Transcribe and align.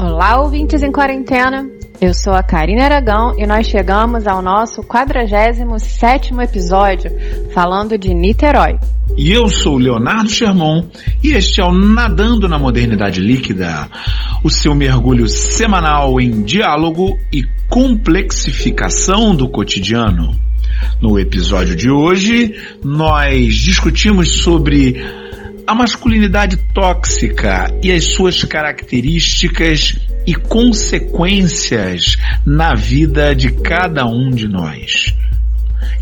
Olá, 0.00 0.40
ouvintes 0.40 0.80
em 0.80 0.92
quarentena. 0.92 1.68
Eu 2.00 2.14
sou 2.14 2.32
a 2.32 2.40
Karina 2.40 2.84
Aragão 2.84 3.34
e 3.36 3.44
nós 3.44 3.66
chegamos 3.66 4.28
ao 4.28 4.40
nosso 4.40 4.80
47º 4.80 6.40
episódio 6.40 7.10
falando 7.52 7.98
de 7.98 8.14
Niterói. 8.14 8.78
E 9.16 9.32
eu 9.32 9.48
sou 9.48 9.76
Leonardo 9.76 10.30
Sherman 10.30 10.88
e 11.20 11.32
este 11.32 11.60
é 11.60 11.64
o 11.64 11.72
Nadando 11.72 12.48
na 12.48 12.60
Modernidade 12.60 13.20
Líquida, 13.20 13.88
o 14.44 14.48
seu 14.48 14.72
mergulho 14.72 15.28
semanal 15.28 16.20
em 16.20 16.42
diálogo 16.42 17.18
e 17.32 17.42
complexificação 17.68 19.34
do 19.34 19.48
cotidiano. 19.48 20.38
No 21.00 21.18
episódio 21.18 21.74
de 21.74 21.90
hoje, 21.90 22.54
nós 22.84 23.52
discutimos 23.52 24.42
sobre 24.44 24.94
a 25.68 25.74
masculinidade 25.74 26.56
tóxica 26.72 27.66
e 27.82 27.92
as 27.92 28.14
suas 28.14 28.42
características 28.42 29.98
e 30.26 30.34
consequências 30.34 32.16
na 32.46 32.74
vida 32.74 33.34
de 33.34 33.50
cada 33.52 34.06
um 34.06 34.30
de 34.30 34.48
nós. 34.48 35.14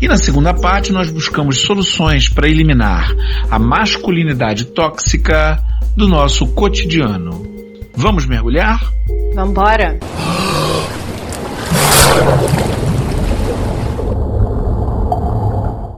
E 0.01 0.07
na 0.07 0.15
segunda 0.15 0.53
parte, 0.53 0.93
nós 0.93 1.11
buscamos 1.11 1.63
soluções 1.63 2.29
para 2.29 2.47
eliminar 2.47 3.13
a 3.51 3.59
masculinidade 3.59 4.67
tóxica 4.67 5.61
do 5.97 6.07
nosso 6.07 6.47
cotidiano. 6.47 7.45
Vamos 7.93 8.25
mergulhar? 8.25 8.79
Vambora! 9.35 9.99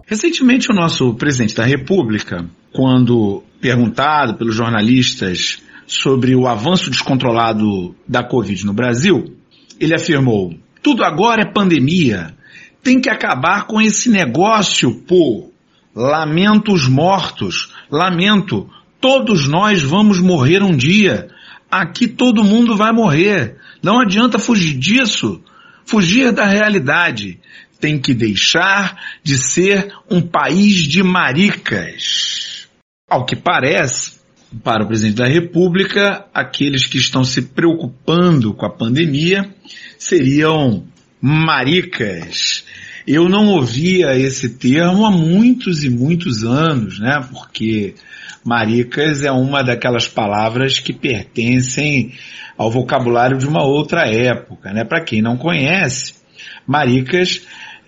Recentemente, 0.07 0.71
o 0.71 0.73
nosso 0.73 1.13
presidente 1.13 1.53
da 1.53 1.65
República, 1.65 2.43
quando 2.71 3.43
perguntado 3.59 4.35
pelos 4.35 4.55
jornalistas 4.55 5.61
sobre 5.85 6.35
o 6.35 6.47
avanço 6.47 6.89
descontrolado 6.89 7.95
da 8.07 8.23
Covid 8.23 8.65
no 8.65 8.73
Brasil, 8.73 9.35
ele 9.79 9.95
afirmou: 9.95 10.53
tudo 10.81 11.03
agora 11.03 11.41
é 11.41 11.51
pandemia. 11.51 12.35
Tem 12.81 13.01
que 13.01 13.09
acabar 13.09 13.65
com 13.67 13.81
esse 13.81 14.09
negócio, 14.09 14.93
pô. 15.01 15.51
Lamento 15.93 16.71
os 16.71 16.87
mortos. 16.87 17.73
Lamento. 17.91 18.69
Todos 19.01 19.47
nós 19.47 19.81
vamos 19.81 20.19
morrer 20.19 20.63
um 20.63 20.75
dia. 20.75 21.27
Aqui 21.69 22.07
todo 22.07 22.43
mundo 22.43 22.77
vai 22.77 22.91
morrer. 22.91 23.57
Não 23.83 23.99
adianta 23.99 24.39
fugir 24.39 24.77
disso. 24.77 25.41
Fugir 25.85 26.31
da 26.31 26.45
realidade. 26.45 27.39
Tem 27.79 27.99
que 27.99 28.13
deixar 28.13 28.97
de 29.23 29.37
ser 29.37 29.93
um 30.09 30.21
país 30.21 30.83
de 30.83 31.03
maricas. 31.03 32.48
Ao 33.09 33.25
que 33.25 33.35
parece, 33.35 34.19
para 34.63 34.83
o 34.83 34.87
presidente 34.87 35.17
da 35.17 35.27
República, 35.27 36.25
aqueles 36.33 36.85
que 36.85 36.97
estão 36.97 37.23
se 37.23 37.41
preocupando 37.41 38.53
com 38.53 38.65
a 38.65 38.69
pandemia 38.69 39.49
seriam 39.97 40.83
maricas. 41.19 42.63
Eu 43.07 43.27
não 43.27 43.47
ouvia 43.47 44.15
esse 44.15 44.57
termo 44.57 45.05
há 45.05 45.11
muitos 45.11 45.83
e 45.83 45.89
muitos 45.89 46.43
anos, 46.43 46.99
né? 46.99 47.19
Porque 47.31 47.95
maricas 48.43 49.23
é 49.23 49.31
uma 49.31 49.63
daquelas 49.63 50.07
palavras 50.07 50.79
que 50.79 50.93
pertencem 50.93 52.13
ao 52.55 52.69
vocabulário 52.69 53.37
de 53.37 53.47
uma 53.47 53.65
outra 53.65 54.07
época, 54.07 54.71
né? 54.71 54.83
Para 54.83 55.03
quem 55.03 55.21
não 55.21 55.35
conhece, 55.35 56.13
maricas 56.67 57.41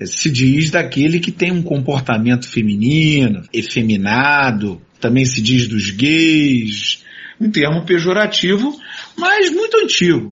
se 0.03 0.31
diz 0.31 0.71
daquele 0.71 1.19
que 1.19 1.31
tem 1.31 1.51
um 1.51 1.61
comportamento 1.61 2.47
feminino, 2.47 3.43
efeminado, 3.53 4.81
também 5.01 5.25
se 5.25 5.41
diz 5.41 5.67
dos 5.67 5.89
gays, 5.89 7.03
um 7.39 7.49
termo 7.49 7.83
pejorativo, 7.85 8.79
mas 9.17 9.51
muito 9.51 9.77
antigo. 9.77 10.29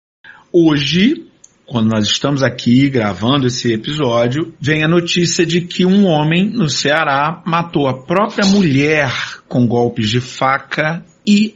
Hoje, 0.53 1.25
quando 1.65 1.89
nós 1.89 2.05
estamos 2.05 2.43
aqui 2.43 2.89
gravando 2.89 3.47
esse 3.47 3.73
episódio, 3.73 4.53
vem 4.61 4.83
a 4.83 4.87
notícia 4.87 5.45
de 5.45 5.61
que 5.61 5.85
um 5.85 6.05
homem 6.05 6.49
no 6.49 6.69
Ceará 6.69 7.41
matou 7.45 7.87
a 7.87 8.05
própria 8.05 8.45
mulher 8.45 9.11
com 9.47 9.67
golpes 9.67 10.09
de 10.09 10.21
faca 10.21 11.03
e, 11.25 11.55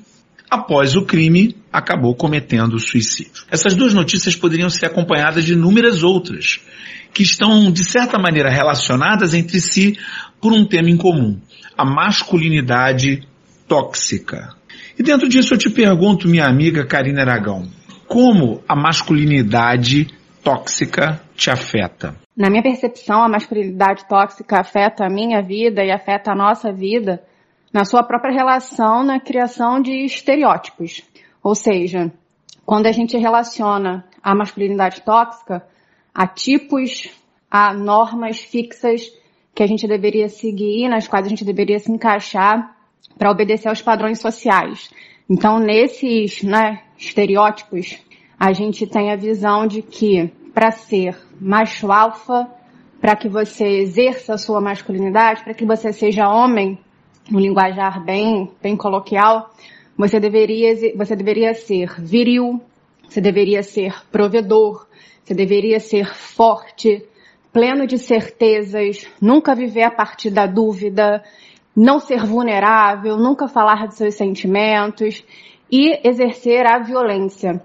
após 0.50 0.96
o 0.96 1.06
crime, 1.06 1.56
acabou 1.72 2.16
cometendo 2.16 2.80
suicídio. 2.80 3.46
Essas 3.50 3.76
duas 3.76 3.94
notícias 3.94 4.36
poderiam 4.36 4.70
ser 4.70 4.88
acompanhadas 4.88 5.46
de 5.46 5.54
inúmeras 5.54 6.04
outras, 6.04 6.60
que 7.14 7.24
estão, 7.24 7.72
de 7.72 7.84
certa 7.84 8.18
maneira, 8.18 8.50
relacionadas 8.50 9.34
entre 9.34 9.60
si 9.60 9.98
por 10.42 10.52
um 10.52 10.66
tema 10.66 10.90
em 10.90 10.98
comum 10.98 11.40
a 11.78 11.86
masculinidade 11.86 13.28
tóxica. 13.68 14.56
E 14.98 15.04
dentro 15.04 15.28
disso 15.28 15.54
eu 15.54 15.58
te 15.58 15.70
pergunto, 15.70 16.28
minha 16.28 16.46
amiga 16.46 16.86
Karina 16.86 17.22
Aragão, 17.22 17.64
como 18.08 18.64
a 18.68 18.76
masculinidade 18.76 20.08
tóxica 20.44 21.22
te 21.36 21.50
afeta? 21.50 22.16
Na 22.36 22.50
minha 22.50 22.62
percepção, 22.62 23.24
a 23.24 23.30
masculinidade 23.30 24.08
tóxica 24.08 24.60
afeta 24.60 25.06
a 25.06 25.10
minha 25.10 25.42
vida 25.42 25.84
e 25.84 25.92
afeta 25.92 26.32
a 26.32 26.36
nossa 26.36 26.72
vida 26.72 27.24
na 27.74 27.86
sua 27.86 28.04
própria 28.04 28.34
relação 28.34 29.04
na 29.04 29.20
criação 29.20 29.82
de 29.82 30.06
estereótipos. 30.06 31.02
Ou 31.42 31.56
seja, 31.56 32.12
quando 32.66 32.86
a 32.88 32.92
gente 32.92 33.18
relaciona 33.18 34.06
a 34.22 34.36
masculinidade 34.36 35.02
tóxica 35.02 35.66
a 36.14 36.28
tipos, 36.28 37.10
a 37.50 37.74
normas 37.74 38.40
fixas 38.40 39.12
que 39.54 39.64
a 39.64 39.68
gente 39.68 39.88
deveria 39.88 40.30
seguir, 40.30 40.88
nas 40.90 41.08
quais 41.08 41.26
a 41.26 41.30
gente 41.30 41.46
deveria 41.46 41.80
se 41.80 41.92
encaixar 41.92 42.76
para 43.18 43.32
obedecer 43.32 43.70
aos 43.70 43.82
padrões 43.82 44.20
sociais. 44.20 44.90
Então, 45.30 45.60
nesses 45.60 46.42
né, 46.44 46.82
estereótipos, 46.98 48.00
a 48.40 48.52
gente 48.52 48.88
tem 48.88 49.12
a 49.12 49.16
visão 49.16 49.68
de 49.68 49.82
que 49.82 50.32
para 50.54 50.72
ser 50.72 51.18
macho 51.40 51.92
alfa, 51.92 52.50
para 53.00 53.16
que 53.16 53.28
você 53.28 53.66
exerça 53.66 54.34
a 54.34 54.38
sua 54.38 54.62
masculinidade, 54.62 55.44
para 55.44 55.54
que 55.54 55.66
você 55.66 55.92
seja 55.92 56.30
homem, 56.30 56.78
no 57.30 57.40
linguajar 57.40 58.04
bem, 58.04 58.52
bem 58.62 58.76
coloquial, 58.76 59.50
você 59.98 60.20
deveria, 60.20 60.96
você 60.96 61.16
deveria 61.16 61.54
ser 61.54 62.02
viril, 62.02 62.62
você 63.08 63.22
deveria 63.22 63.64
ser 63.64 63.94
provedor, 64.12 64.88
você 65.24 65.34
deveria 65.34 65.80
ser 65.80 66.14
forte, 66.14 67.06
pleno 67.54 67.86
de 67.86 68.00
certezas, 68.00 69.08
nunca 69.22 69.54
viver 69.54 69.84
a 69.84 69.92
partir 69.92 70.32
da 70.32 70.48
dúvida, 70.48 71.24
não 71.76 72.00
ser 72.00 72.26
vulnerável, 72.26 73.16
nunca 73.16 73.48
falar 73.48 73.88
de 73.88 73.96
seus 73.96 74.16
sentimentos 74.16 75.24
e 75.72 76.00
exercer 76.04 76.66
a 76.66 76.80
violência. 76.80 77.62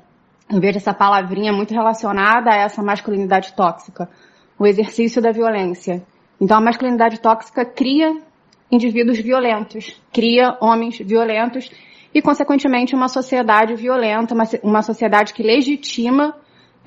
Eu 0.51 0.61
vejo 0.61 0.77
essa 0.77 0.93
palavrinha 0.93 1.53
muito 1.53 1.73
relacionada 1.73 2.51
a 2.51 2.57
essa 2.57 2.83
masculinidade 2.83 3.55
tóxica, 3.55 4.09
o 4.59 4.67
exercício 4.67 5.21
da 5.23 5.33
violência. 5.33 6.03
Então 6.41 6.59
a 6.59 6.61
masculinidade 6.61 7.21
tóxica 7.21 7.65
cria 7.65 8.15
indivíduos 8.71 9.19
violentos, 9.19 10.01
cria 10.13 10.57
homens 10.61 10.99
violentos 10.99 11.71
e, 12.15 12.21
consequentemente, 12.21 12.95
uma 12.95 13.09
sociedade 13.09 13.75
violenta, 13.75 14.35
uma, 14.35 14.45
uma 14.63 14.83
sociedade 14.83 15.33
que 15.33 15.43
legitima 15.43 16.35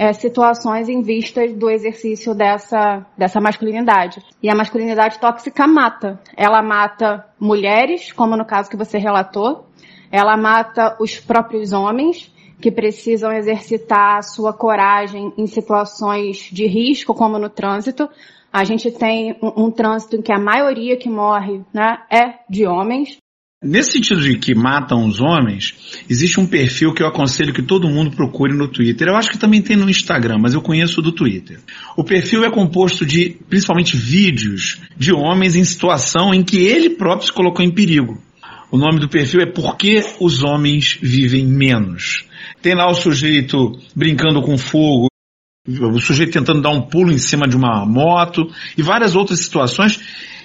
é, 0.02 0.14
situações 0.14 0.90
em 0.90 1.04
vista 1.04 1.48
do 1.50 1.70
exercício 1.70 2.34
dessa, 2.34 3.06
dessa 3.16 3.40
masculinidade. 3.40 4.20
E 4.42 4.50
a 4.50 4.56
masculinidade 4.56 5.20
tóxica 5.20 5.68
mata. 5.68 6.20
Ela 6.36 6.64
mata 6.64 7.24
mulheres, 7.40 8.12
como 8.12 8.36
no 8.36 8.44
caso 8.44 8.68
que 8.68 8.76
você 8.76 8.98
relatou, 8.98 9.68
ela 10.12 10.36
mata 10.36 10.98
os 11.00 11.20
próprios 11.20 11.72
homens, 11.72 12.34
que 12.60 12.72
precisam 12.72 13.32
exercitar 13.32 14.24
sua 14.24 14.52
coragem 14.52 15.32
em 15.38 15.46
situações 15.46 16.50
de 16.52 16.66
risco, 16.66 17.14
como 17.14 17.38
no 17.38 17.50
trânsito. 17.50 18.10
A 18.52 18.64
gente 18.64 18.90
tem 18.90 19.38
um, 19.40 19.66
um 19.66 19.72
trânsito 19.72 20.16
em 20.16 20.22
que 20.24 20.34
a 20.34 20.40
maioria 20.40 20.98
que 20.98 21.10
morre 21.10 21.62
né, 21.72 22.00
é 22.10 22.40
de 22.50 22.66
homens. 22.66 23.18
Nesse 23.64 23.92
sentido 23.92 24.22
de 24.22 24.40
que 24.40 24.56
matam 24.56 25.06
os 25.06 25.22
homens, 25.22 25.76
existe 26.10 26.40
um 26.40 26.48
perfil 26.48 26.96
que 26.96 27.04
eu 27.04 27.08
aconselho 27.08 27.54
que 27.54 27.62
todo 27.62 27.88
mundo 27.88 28.10
procure 28.10 28.58
no 28.58 28.68
Twitter. 28.68 29.08
Eu 29.08 29.16
acho 29.16 29.30
que 29.30 29.38
também 29.38 29.62
tem 29.62 29.78
no 29.78 29.88
Instagram, 29.88 30.40
mas 30.42 30.56
eu 30.56 30.64
conheço 30.64 31.00
do 31.00 31.12
Twitter. 31.12 31.60
O 31.96 32.04
perfil 32.04 32.44
é 32.44 32.50
composto 32.50 33.06
de, 33.06 33.38
principalmente, 33.48 33.96
vídeos 33.96 34.82
de 34.98 35.14
homens 35.14 35.56
em 35.56 35.64
situação 35.64 36.34
em 36.34 36.42
que 36.44 36.58
ele 36.58 36.90
próprio 36.90 37.28
se 37.28 37.34
colocou 37.34 37.64
em 37.64 37.72
perigo. 37.72 38.20
O 38.72 38.80
nome 38.80 39.00
do 39.00 39.08
perfil 39.08 39.42
é 39.42 39.46
Por 39.46 39.78
que 39.78 40.04
os 40.20 40.42
homens 40.42 40.98
vivem 41.00 41.46
menos. 41.46 42.26
Tem 42.64 42.74
lá 42.74 42.90
o 42.90 42.96
sujeito 42.96 43.78
brincando 43.96 44.42
com 44.42 44.58
fogo, 44.58 45.08
o 45.68 46.00
sujeito 46.00 46.34
tentando 46.34 46.64
dar 46.64 46.72
um 46.72 46.82
pulo 46.82 47.12
em 47.12 47.20
cima 47.20 47.48
de 47.48 47.56
uma 47.56 47.86
moto 47.86 48.42
e 48.76 48.82
várias 48.82 49.16
outras 49.16 49.40
situações 49.42 50.00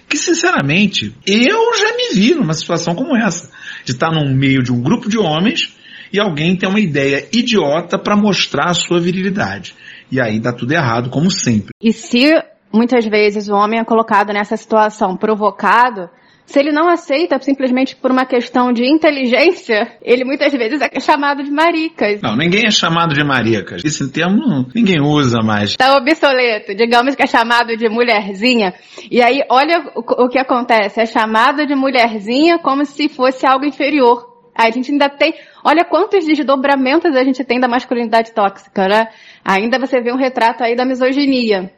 que, 0.09 0.17
sinceramente, 0.17 1.15
eu 1.27 1.75
já 1.75 1.97
me 1.97 2.15
vi 2.15 2.35
numa 2.35 2.55
situação 2.55 2.95
como 2.95 3.17
essa, 3.17 3.51
de 3.85 3.93
estar 3.93 4.11
no 4.11 4.29
meio 4.35 4.63
de 4.63 4.73
um 4.73 4.81
grupo 4.81 5.09
de 5.09 5.19
homens 5.19 5.77
e 6.13 6.21
alguém 6.21 6.57
tem 6.57 6.69
uma 6.69 6.81
ideia 6.81 7.27
idiota 7.33 7.99
para 7.99 8.17
mostrar 8.17 8.71
a 8.71 8.75
sua 8.75 9.01
virilidade. 9.01 9.75
E 10.11 10.21
aí 10.21 10.39
dá 10.39 10.53
tudo 10.53 10.73
errado, 10.73 11.11
como 11.11 11.31
sempre. 11.31 11.71
E 11.83 11.93
se 11.93 12.33
muitas 12.73 13.05
vezes 13.07 13.49
o 13.49 13.55
homem 13.55 13.81
é 13.81 13.85
colocado 13.85 14.33
nessa 14.33 14.57
situação 14.57 15.17
provocado, 15.17 16.09
Se 16.47 16.61
ele 16.61 16.71
não 16.71 16.89
aceita 16.89 17.39
simplesmente 17.41 17.97
por 17.97 18.11
uma 18.11 18.25
questão 18.25 18.73
de 18.73 18.85
inteligência, 18.87 19.99
ele 20.01 20.25
muitas 20.25 20.53
vezes 20.53 20.81
é 20.81 21.01
chamado 21.01 21.43
de 21.43 21.51
maricas. 21.51 22.21
Não, 22.23 22.37
ninguém 22.37 22.67
é 22.67 22.71
chamado 22.71 23.15
de 23.15 23.25
maricas. 23.25 23.85
Esse 23.85 24.11
termo 24.13 24.65
ninguém 24.73 25.01
usa 25.01 25.41
mais. 25.43 25.71
Está 25.71 25.97
obsoleto. 25.97 26.73
Digamos 26.75 27.17
que 27.17 27.23
é 27.23 27.27
chamado 27.27 27.77
de 27.77 27.89
mulherzinha. 27.89 28.75
E 29.11 29.21
aí, 29.21 29.43
olha 29.51 29.91
o, 29.97 30.29
que 30.29 30.39
acontece. 30.39 31.01
É 31.01 31.07
chamado 31.07 31.67
de 31.67 31.75
mulherzinha 31.75 32.59
como 32.59 32.85
se 32.85 33.09
fosse 33.09 33.45
algo 33.45 33.65
inferior. 33.65 34.37
A 34.55 34.71
gente 34.71 34.93
ainda 34.93 35.09
tem, 35.09 35.35
olha 35.65 35.85
quantos 35.85 36.25
desdobramentos 36.25 37.15
a 37.15 37.25
gente 37.25 37.45
tem 37.45 37.61
da 37.61 37.69
masculinidade 37.69 38.33
tóxica, 38.33 38.87
né? 38.89 39.09
Ainda 39.45 39.79
você 39.79 40.01
vê 40.01 40.13
um 40.13 40.17
retrato 40.17 40.63
aí 40.63 40.75
da 40.75 40.87
misoginia. 40.87 41.71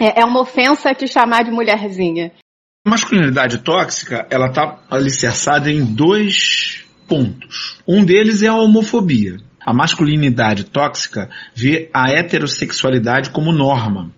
É, 0.00 0.22
é 0.22 0.24
uma 0.24 0.40
ofensa 0.40 0.94
te 0.94 1.06
chamar 1.06 1.44
de 1.44 1.50
mulherzinha. 1.50 2.32
Masculinidade 2.94 3.58
tóxica, 3.58 4.24
ela 4.30 4.46
está 4.46 4.78
alicerçada 4.88 5.68
em 5.68 5.84
dois 5.84 6.84
pontos. 7.08 7.78
Um 7.88 8.04
deles 8.04 8.40
é 8.40 8.46
a 8.46 8.54
homofobia. 8.54 9.38
A 9.66 9.74
masculinidade 9.74 10.62
tóxica 10.62 11.28
vê 11.52 11.90
a 11.92 12.08
heterossexualidade 12.12 13.30
como 13.30 13.50
norma. 13.50 14.12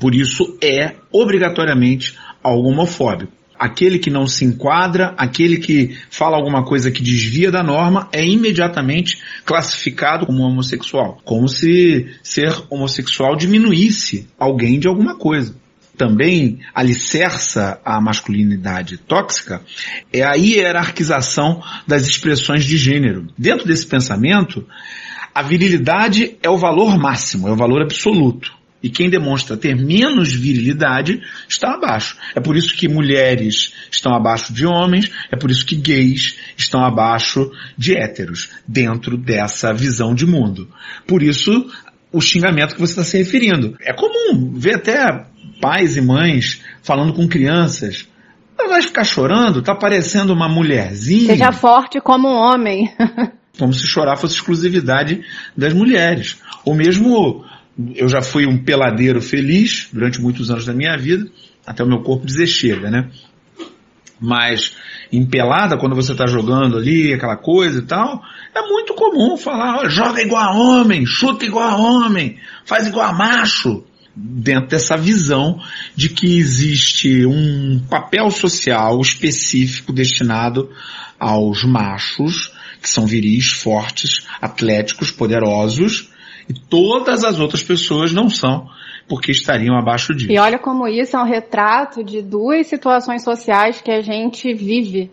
Por 0.00 0.14
isso 0.14 0.56
é 0.62 0.94
obrigatoriamente 1.12 2.16
algo 2.42 2.70
homofóbico. 2.70 3.30
Aquele 3.58 3.98
que 3.98 4.08
não 4.08 4.26
se 4.26 4.46
enquadra, 4.46 5.14
aquele 5.18 5.58
que 5.58 5.98
fala 6.08 6.38
alguma 6.38 6.64
coisa 6.64 6.90
que 6.90 7.02
desvia 7.02 7.50
da 7.50 7.62
norma, 7.62 8.08
é 8.12 8.24
imediatamente 8.24 9.18
classificado 9.44 10.24
como 10.24 10.42
homossexual. 10.42 11.20
Como 11.22 11.46
se 11.48 12.16
ser 12.22 12.50
homossexual 12.70 13.36
diminuísse 13.36 14.26
alguém 14.38 14.80
de 14.80 14.88
alguma 14.88 15.16
coisa 15.16 15.54
também 15.96 16.60
alicerça 16.74 17.80
a 17.84 18.00
masculinidade 18.00 18.96
tóxica 18.98 19.62
é 20.12 20.22
a 20.22 20.34
hierarquização 20.34 21.62
das 21.86 22.06
expressões 22.06 22.64
de 22.64 22.76
gênero. 22.76 23.28
Dentro 23.36 23.66
desse 23.66 23.86
pensamento, 23.86 24.66
a 25.34 25.42
virilidade 25.42 26.36
é 26.42 26.50
o 26.50 26.58
valor 26.58 26.98
máximo, 26.98 27.48
é 27.48 27.52
o 27.52 27.56
valor 27.56 27.82
absoluto. 27.82 28.52
E 28.82 28.90
quem 28.90 29.08
demonstra 29.08 29.56
ter 29.56 29.76
menos 29.76 30.32
virilidade 30.32 31.22
está 31.48 31.74
abaixo. 31.74 32.16
É 32.34 32.40
por 32.40 32.56
isso 32.56 32.74
que 32.74 32.88
mulheres 32.88 33.72
estão 33.88 34.12
abaixo 34.12 34.52
de 34.52 34.66
homens, 34.66 35.08
é 35.30 35.36
por 35.36 35.52
isso 35.52 35.64
que 35.64 35.76
gays 35.76 36.36
estão 36.56 36.84
abaixo 36.84 37.48
de 37.78 37.96
héteros, 37.96 38.50
dentro 38.66 39.16
dessa 39.16 39.72
visão 39.72 40.14
de 40.14 40.26
mundo. 40.26 40.68
Por 41.06 41.22
isso, 41.22 41.70
o 42.10 42.20
xingamento 42.20 42.74
que 42.74 42.80
você 42.80 42.92
está 42.92 43.04
se 43.04 43.16
referindo. 43.16 43.76
É 43.80 43.92
comum 43.92 44.52
ver 44.52 44.74
até 44.74 45.26
pais 45.62 45.96
e 45.96 46.00
mães 46.00 46.60
falando 46.82 47.14
com 47.14 47.28
crianças. 47.28 48.08
Vai 48.68 48.82
ficar 48.82 49.04
chorando? 49.04 49.62
Tá 49.62 49.74
parecendo 49.74 50.32
uma 50.32 50.48
mulherzinha. 50.48 51.28
Seja 51.28 51.52
forte 51.52 52.00
como 52.00 52.28
um 52.28 52.34
homem. 52.34 52.92
como 53.58 53.72
se 53.72 53.86
chorar 53.86 54.16
fosse 54.16 54.34
exclusividade 54.34 55.24
das 55.56 55.72
mulheres. 55.72 56.40
Ou 56.64 56.74
mesmo, 56.74 57.44
eu 57.94 58.08
já 58.08 58.20
fui 58.20 58.44
um 58.46 58.58
peladeiro 58.58 59.22
feliz 59.22 59.88
durante 59.92 60.20
muitos 60.20 60.50
anos 60.50 60.66
da 60.66 60.72
minha 60.72 60.96
vida, 60.96 61.30
até 61.66 61.84
o 61.84 61.88
meu 61.88 62.02
corpo 62.02 62.26
dizer 62.26 62.46
chega, 62.46 62.90
né? 62.90 63.08
Mas 64.20 64.74
em 65.12 65.26
pelada, 65.26 65.76
quando 65.76 65.96
você 65.96 66.12
está 66.12 66.26
jogando 66.26 66.76
ali, 66.76 67.12
aquela 67.12 67.36
coisa 67.36 67.80
e 67.80 67.82
tal, 67.82 68.22
é 68.54 68.62
muito 68.62 68.94
comum 68.94 69.36
falar, 69.36 69.88
joga 69.88 70.22
igual 70.22 70.42
a 70.42 70.54
homem, 70.54 71.04
chuta 71.04 71.44
igual 71.44 71.68
a 71.68 71.76
homem, 71.76 72.38
faz 72.64 72.86
igual 72.86 73.06
a 73.06 73.12
macho 73.12 73.84
dentro 74.14 74.68
dessa 74.68 74.96
visão 74.96 75.58
de 75.96 76.08
que 76.08 76.38
existe 76.38 77.24
um 77.26 77.80
papel 77.88 78.30
social 78.30 79.00
específico 79.00 79.92
destinado 79.92 80.70
aos 81.18 81.64
machos, 81.64 82.52
que 82.80 82.88
são 82.88 83.06
viris, 83.06 83.52
fortes, 83.52 84.26
atléticos, 84.40 85.10
poderosos, 85.10 86.10
e 86.48 86.52
todas 86.52 87.24
as 87.24 87.38
outras 87.38 87.62
pessoas 87.62 88.12
não 88.12 88.28
são, 88.28 88.68
porque 89.08 89.30
estariam 89.30 89.76
abaixo 89.76 90.12
disso. 90.14 90.32
E 90.32 90.38
olha 90.38 90.58
como 90.58 90.88
isso 90.88 91.16
é 91.16 91.20
um 91.20 91.26
retrato 91.26 92.02
de 92.02 92.20
duas 92.20 92.66
situações 92.66 93.22
sociais 93.22 93.80
que 93.80 93.90
a 93.90 94.02
gente 94.02 94.52
vive 94.52 95.10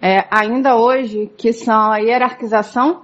é, 0.00 0.24
ainda 0.30 0.76
hoje, 0.76 1.30
que 1.38 1.52
são 1.52 1.92
a 1.92 1.98
hierarquização, 1.98 3.02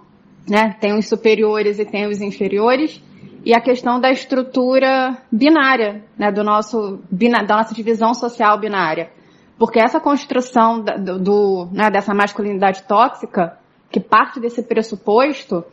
né? 0.48 0.74
Tem 0.80 0.98
os 0.98 1.06
superiores 1.06 1.78
e 1.78 1.84
tem 1.84 2.08
os 2.08 2.20
inferiores, 2.20 3.00
e 3.44 3.54
a 3.54 3.60
questão 3.60 4.00
da 4.00 4.10
estrutura 4.10 5.16
binária, 5.30 6.02
né, 6.16 6.30
do 6.30 6.42
nosso, 6.42 7.00
da 7.10 7.56
nossa 7.56 7.74
divisão 7.74 8.14
social 8.14 8.58
binária. 8.58 9.10
Porque 9.58 9.80
essa 9.80 10.00
construção 10.00 10.80
do, 10.80 11.18
do 11.18 11.68
né, 11.72 11.90
dessa 11.90 12.14
masculinidade 12.14 12.82
tóxica, 12.84 13.58
que 13.90 14.00
parte 14.00 14.38
desse 14.38 14.62
pressuposto, 14.62 15.64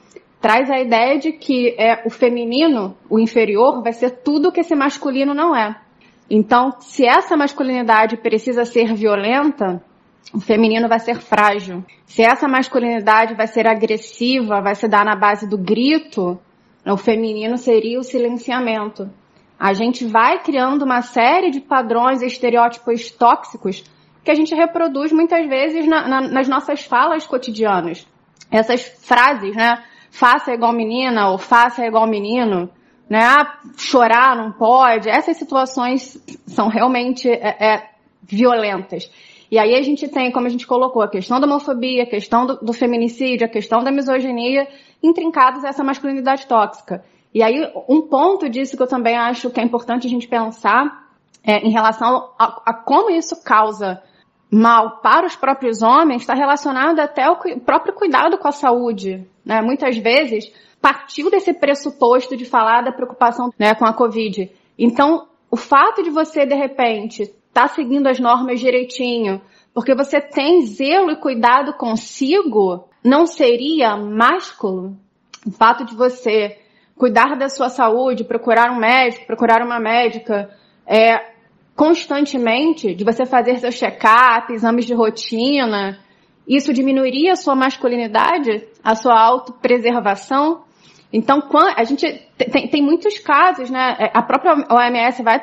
traz 0.42 0.70
a 0.70 0.80
ideia 0.80 1.20
de 1.20 1.32
que 1.32 1.76
é 1.78 2.04
o 2.06 2.10
feminino, 2.10 2.96
o 3.10 3.20
inferior, 3.20 3.82
vai 3.82 3.94
ser 3.94 4.12
tudo 4.24 4.52
que 4.52 4.62
esse 4.62 4.76
masculino 4.76 5.34
não 5.34 5.56
é. 5.56 5.76
Então, 6.30 6.74
se 6.80 7.06
essa 7.06 7.38
masculinidade 7.38 8.18
precisa 8.18 8.66
ser 8.66 8.94
violenta, 8.96 9.82
o 10.34 10.40
feminino 10.40 10.88
vai 10.88 11.00
ser 11.00 11.20
frágil. 11.20 11.84
Se 12.06 12.24
essa 12.24 12.48
masculinidade 12.48 13.36
vai 13.36 13.48
ser 13.48 13.68
agressiva, 13.68 14.62
vai 14.62 14.76
se 14.76 14.88
dar 14.88 15.06
na 15.06 15.16
base 15.16 15.48
do 15.48 15.58
grito, 15.58 16.40
o 16.94 16.98
feminino 16.98 17.58
seria 17.58 18.00
o 18.00 18.04
silenciamento. 18.04 19.10
A 19.60 19.74
gente 19.74 20.06
vai 20.06 20.40
criando 20.44 20.84
uma 20.84 21.02
série 21.02 21.50
de 21.50 21.62
padrões 21.62 22.22
e 22.22 22.28
estereótipos 22.28 23.10
tóxicos 23.12 23.84
que 24.24 24.32
a 24.32 24.36
gente 24.36 24.54
reproduz 24.54 25.12
muitas 25.12 25.48
vezes 25.48 25.88
na, 25.88 26.08
na, 26.08 26.22
nas 26.22 26.48
nossas 26.48 26.84
falas 26.84 27.26
cotidianas. 27.26 28.06
Essas 28.52 28.82
frases, 28.82 29.56
né? 29.56 29.84
Faça 30.12 30.54
igual 30.54 30.74
menina 30.74 31.30
ou 31.30 31.38
faça 31.38 31.86
igual 31.86 32.08
menino, 32.08 32.70
né? 33.10 33.20
Ah, 33.24 33.60
chorar 33.78 34.36
não 34.36 34.52
pode. 34.52 35.10
Essas 35.10 35.38
situações 35.38 36.18
são 36.48 36.68
realmente 36.68 37.30
é, 37.30 37.56
é, 37.60 37.90
violentas. 38.24 39.10
E 39.52 39.60
aí 39.60 39.76
a 39.76 39.82
gente 39.82 40.08
tem, 40.08 40.32
como 40.32 40.48
a 40.48 40.50
gente 40.50 40.66
colocou, 40.66 41.02
a 41.02 41.08
questão 41.08 41.40
da 41.40 41.46
homofobia, 41.46 42.04
a 42.04 42.08
questão 42.08 42.46
do, 42.46 42.58
do 42.58 42.74
feminicídio, 42.74 43.46
a 43.46 43.50
questão 43.50 43.84
da 43.84 43.92
misoginia, 43.92 44.68
intrincados 45.06 45.64
a 45.64 45.70
essa 45.70 45.84
masculinidade 45.84 46.46
tóxica. 46.48 47.04
E 47.34 47.44
aí, 47.44 47.70
um 47.88 48.02
ponto 48.02 48.50
disso 48.50 48.78
que 48.78 48.84
eu 48.84 48.88
também 48.88 49.18
acho 49.18 49.50
que 49.50 49.60
é 49.60 49.64
importante 49.64 50.08
a 50.08 50.10
gente 50.10 50.28
pensar 50.28 51.06
é, 51.44 51.60
em 51.60 51.72
relação 51.72 52.30
a, 52.40 52.62
a 52.66 52.74
como 52.74 53.10
isso 53.10 53.44
causa 53.44 54.02
mal 54.50 55.02
para 55.02 55.28
os 55.28 55.36
próprios 55.36 55.82
homens 55.82 56.22
está 56.22 56.34
relacionado 56.34 57.00
até 57.00 57.24
ao 57.24 57.38
próprio 57.66 57.94
cuidado 57.94 58.38
com 58.38 58.48
a 58.48 58.52
saúde. 58.52 59.28
Né? 59.44 59.62
Muitas 59.62 59.98
vezes 59.98 60.52
partiu 60.82 61.30
desse 61.30 61.54
pressuposto 61.54 62.38
de 62.38 62.46
falar 62.46 62.84
da 62.84 62.92
preocupação 62.92 63.50
né, 63.60 63.76
com 63.76 63.86
a 63.86 63.94
Covid. 63.94 64.52
Então, 64.78 65.28
o 65.50 65.58
fato 65.58 66.04
de 66.04 66.10
você, 66.10 66.46
de 66.46 66.56
repente, 66.56 67.24
estar 67.24 67.34
tá 67.54 67.68
seguindo 67.68 68.08
as 68.08 68.20
normas 68.20 68.60
direitinho, 68.60 69.42
porque 69.74 69.94
você 69.94 70.22
tem 70.22 70.66
zelo 70.66 71.12
e 71.12 71.16
cuidado 71.16 71.74
consigo, 71.74 72.88
não 73.06 73.28
seria 73.28 73.96
másculo? 73.96 74.98
O 75.46 75.52
fato 75.52 75.86
de 75.86 75.96
você 75.96 76.58
cuidar 76.98 77.36
da 77.38 77.48
sua 77.50 77.70
saúde, 77.70 78.24
procurar 78.24 78.72
um 78.72 78.80
médico, 78.80 79.28
procurar 79.28 79.64
uma 79.64 79.80
médica, 79.80 80.50
é, 80.88 81.34
constantemente, 81.76 82.96
de 82.96 83.04
você 83.04 83.26
fazer 83.26 83.60
seu 83.60 83.72
check-up, 83.72 84.52
exames 84.52 84.86
de 84.86 84.96
rotina, 84.96 86.00
isso 86.48 86.74
diminuiria 86.74 87.34
a 87.34 87.36
sua 87.36 87.56
masculinidade, 87.56 88.68
a 88.84 88.96
sua 88.96 89.20
autopreservação? 89.20 90.64
Então, 91.14 91.44
a 91.78 91.84
gente 91.84 92.08
tem, 92.52 92.68
tem 92.68 92.82
muitos 92.82 93.20
casos, 93.20 93.70
né? 93.70 93.98
É, 94.00 94.12
a 94.14 94.24
própria 94.24 94.54
OMS 94.70 95.22
vai 95.22 95.40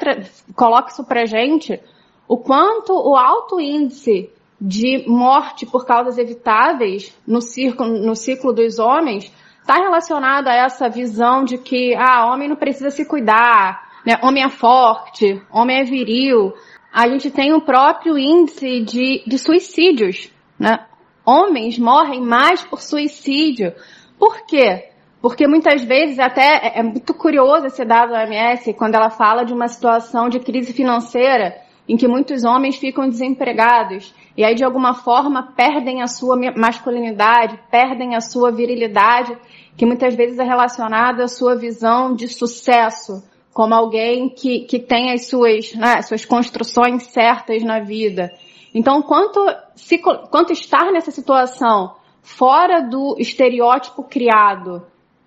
coloca 0.57 0.91
isso 0.91 1.05
pra 1.05 1.27
gente, 1.27 1.81
o 2.27 2.39
quanto 2.39 2.93
o 2.93 3.17
alto 3.17 3.61
índice 3.61 4.31
de 4.65 5.05
morte 5.09 5.67
por 5.67 5.85
causas 5.85 6.19
evitáveis 6.19 7.13
no 7.27 7.41
ciclo, 7.41 7.85
no 7.85 8.15
ciclo 8.15 8.53
dos 8.53 8.79
homens 8.79 9.33
está 9.61 9.75
relacionado 9.75 10.47
a 10.47 10.55
essa 10.55 10.89
visão 10.89 11.45
de 11.45 11.59
que 11.59 11.97
ah, 11.97 12.33
homem 12.33 12.49
não 12.49 12.55
precisa 12.55 12.91
se 12.91 13.05
cuidar, 13.05 13.91
né? 14.07 14.21
homem 14.23 14.45
é 14.45 14.49
forte, 14.49 15.43
homem 15.51 15.81
é 15.81 15.85
viril. 15.85 16.53
A 16.93 17.09
gente 17.09 17.29
tem 17.29 17.53
o 17.53 17.61
próprio 17.61 18.17
índice 18.17 18.81
de, 18.83 19.25
de 19.27 19.37
suicídios. 19.37 20.31
Né? 20.57 20.79
Homens 21.25 21.77
morrem 21.77 22.21
mais 22.21 22.63
por 22.63 22.81
suicídio. 22.81 23.73
Por 24.17 24.47
quê? 24.47 24.91
Porque 25.21 25.49
muitas 25.49 25.83
vezes, 25.83 26.21
até 26.21 26.69
é, 26.69 26.79
é 26.79 26.83
muito 26.85 27.15
curioso 27.15 27.67
esse 27.67 27.85
dado 27.85 28.13
da 28.13 28.25
OMS, 28.25 28.75
quando 28.75 28.95
ela 28.95 29.11
fala 29.11 29.45
de 29.45 29.53
uma 29.53 29.67
situação 29.67 30.29
de 30.29 30.39
crise 30.39 30.73
financeira 30.73 31.57
em 31.93 31.97
que 31.99 32.09
muitos 32.09 32.43
homens 32.43 32.77
ficam 32.77 33.07
desempregados 33.07 34.15
e 34.35 34.43
aí 34.43 34.55
de 34.55 34.65
alguma 34.65 34.95
forma 34.95 35.53
perdem 35.55 36.01
a 36.01 36.07
sua 36.07 36.39
masculinidade, 36.57 37.61
perdem 37.71 38.17
a 38.17 38.21
sua 38.23 38.51
virilidade, 38.51 39.37
que 39.77 39.85
muitas 39.85 40.15
vezes 40.15 40.39
é 40.39 40.43
relacionada 40.43 41.25
à 41.25 41.29
sua 41.29 41.55
visão 41.55 42.15
de 42.15 42.29
sucesso, 42.29 43.23
como 43.53 43.75
alguém 43.75 44.31
que, 44.31 44.61
que 44.61 44.79
tem 44.79 45.13
as 45.13 45.27
suas, 45.27 45.75
né, 45.75 46.01
suas 46.01 46.25
construções 46.25 47.03
certas 47.09 47.63
na 47.63 47.81
vida. 47.81 48.31
Então, 48.75 49.03
quanto, 49.03 49.45
se, 49.77 49.99
quanto 49.99 50.51
estar 50.51 50.91
nessa 50.93 51.11
situação 51.11 51.95
fora 52.23 52.81
do 52.81 53.17
estereótipo 53.19 54.03
criado 54.05 54.83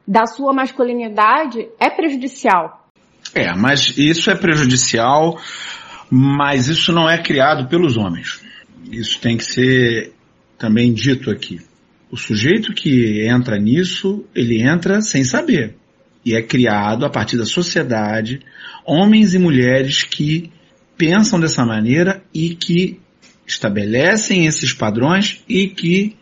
da 0.08 0.26
sua 0.26 0.52
masculinidade 0.52 1.68
é 1.80 1.92
prejudicial. 1.92 2.90
É, 3.36 3.56
mas 3.56 3.96
isso 3.98 4.32
é 4.32 4.36
prejudicial, 4.36 5.38
mas 6.10 6.68
isso 6.68 6.92
não 6.92 7.10
é 7.10 7.22
criado 7.22 7.68
pelos 7.68 7.98
homens. 7.98 8.42
Isso 8.92 9.20
tem 9.20 9.38
que 9.38 9.46
ser 9.46 10.14
também 10.58 10.94
dito 10.94 11.30
aqui. 11.30 11.60
O 12.12 12.18
sujeito 12.18 12.74
que 12.74 13.28
entra 13.28 13.58
nisso, 13.58 14.26
ele 14.34 14.62
entra 14.62 15.02
sem 15.02 15.24
saber. 15.24 15.76
E 16.24 16.36
é 16.36 16.42
criado 16.42 17.06
a 17.06 17.10
partir 17.10 17.38
da 17.38 17.46
sociedade, 17.46 18.40
homens 18.86 19.34
e 19.34 19.40
mulheres 19.40 20.04
que 20.04 20.52
pensam 20.98 21.40
dessa 21.40 21.66
maneira 21.66 22.24
e 22.34 22.56
que 22.56 23.00
estabelecem 23.46 24.46
esses 24.46 24.74
padrões 24.74 25.44
e 25.48 25.68
que 25.68 26.16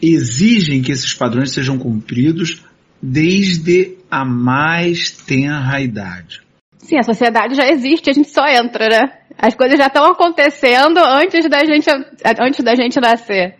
exigem 0.00 0.80
que 0.80 0.92
esses 0.92 1.12
padrões 1.12 1.50
sejam 1.50 1.78
cumpridos 1.78 2.62
desde 3.02 3.96
a 4.10 4.24
mais 4.24 5.10
tenra 5.10 5.80
idade. 5.80 6.42
Sim, 6.90 6.98
a 6.98 7.04
sociedade 7.04 7.54
já 7.54 7.70
existe, 7.70 8.10
a 8.10 8.12
gente 8.12 8.30
só 8.30 8.44
entra, 8.48 8.88
né? 8.88 9.12
As 9.38 9.54
coisas 9.54 9.78
já 9.78 9.86
estão 9.86 10.06
acontecendo 10.06 10.98
antes 10.98 11.48
da 11.48 11.64
gente, 11.64 11.88
antes 12.40 12.64
da 12.64 12.74
gente 12.74 12.98
nascer. 13.00 13.54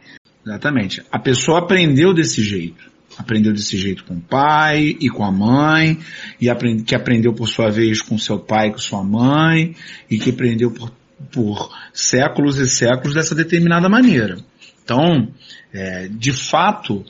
Exatamente. 0.45 1.01
A 1.13 1.19
pessoa 1.21 1.61
aprendeu 1.61 2.13
desse 2.13 2.43
jeito. 2.43 2.91
Aprendeu 3.17 3.53
desse 3.53 3.77
jeito 3.77 4.03
com 4.03 4.15
o 4.15 4.21
pai 4.21 4.97
e 5.01 5.09
com 5.09 5.25
a 5.25 5.31
mãe, 5.31 5.97
e 6.41 6.51
aprend, 6.51 6.83
que 6.83 6.93
aprendeu 6.93 7.33
por 7.33 7.49
sua 7.49 7.71
vez 7.71 8.03
com 8.03 8.19
seu 8.19 8.37
pai 8.37 8.69
e 8.69 8.73
com 8.73 8.79
sua 8.79 9.05
mãe, 9.05 9.77
e 10.11 10.19
que 10.19 10.31
aprendeu 10.31 10.73
por, 10.73 10.93
por 11.31 11.71
séculos 11.93 12.59
e 12.59 12.69
séculos 12.69 13.15
dessa 13.15 13.37
determinada 13.37 13.89
maneira. 13.89 14.39
Então, 14.83 15.29
é, 15.73 16.09
de 16.09 16.33
fato, 16.33 17.05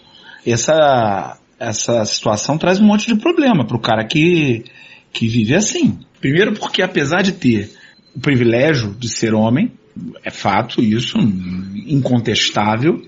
essa, 0.47 1.39
essa 1.59 2.05
situação 2.05 2.59
traz 2.59 2.79
um 2.79 2.85
monte 2.85 3.07
de 3.07 3.19
problema 3.19 3.67
para 3.67 3.77
o 3.77 3.81
cara 3.81 4.05
que, 4.05 4.65
que 5.15 5.27
vive 5.27 5.55
assim. 5.55 5.99
Primeiro 6.21 6.53
porque 6.53 6.83
apesar 6.83 7.23
de 7.23 7.33
ter 7.33 7.73
o 8.15 8.21
privilégio 8.21 8.95
de 8.99 9.09
ser 9.09 9.35
homem, 9.35 9.73
é 10.23 10.31
fato 10.31 10.83
isso, 10.83 11.19
incontestável, 11.87 13.03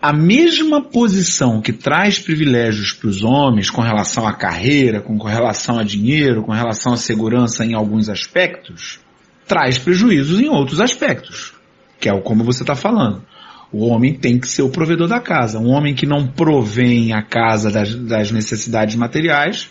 a 0.00 0.12
mesma 0.12 0.80
posição 0.80 1.60
que 1.60 1.72
traz 1.72 2.18
privilégios 2.20 2.92
para 2.92 3.08
os 3.08 3.24
homens 3.24 3.68
com 3.68 3.82
relação 3.82 4.26
à 4.26 4.32
carreira, 4.32 5.00
com 5.00 5.16
relação 5.18 5.78
a 5.78 5.82
dinheiro, 5.82 6.42
com 6.42 6.52
relação 6.52 6.92
à 6.92 6.96
segurança 6.96 7.64
em 7.64 7.74
alguns 7.74 8.08
aspectos, 8.08 9.00
traz 9.46 9.78
prejuízos 9.78 10.40
em 10.40 10.48
outros 10.48 10.80
aspectos, 10.80 11.52
que 11.98 12.08
é 12.08 12.12
o 12.12 12.20
como 12.20 12.44
você 12.44 12.62
está 12.62 12.76
falando. 12.76 13.24
O 13.72 13.86
homem 13.88 14.14
tem 14.14 14.38
que 14.38 14.48
ser 14.48 14.62
o 14.62 14.70
provedor 14.70 15.08
da 15.08 15.20
casa. 15.20 15.58
Um 15.58 15.68
homem 15.68 15.94
que 15.94 16.06
não 16.06 16.26
provém 16.26 17.12
a 17.12 17.22
casa 17.22 17.70
das, 17.70 17.94
das 17.94 18.30
necessidades 18.30 18.94
materiais 18.94 19.68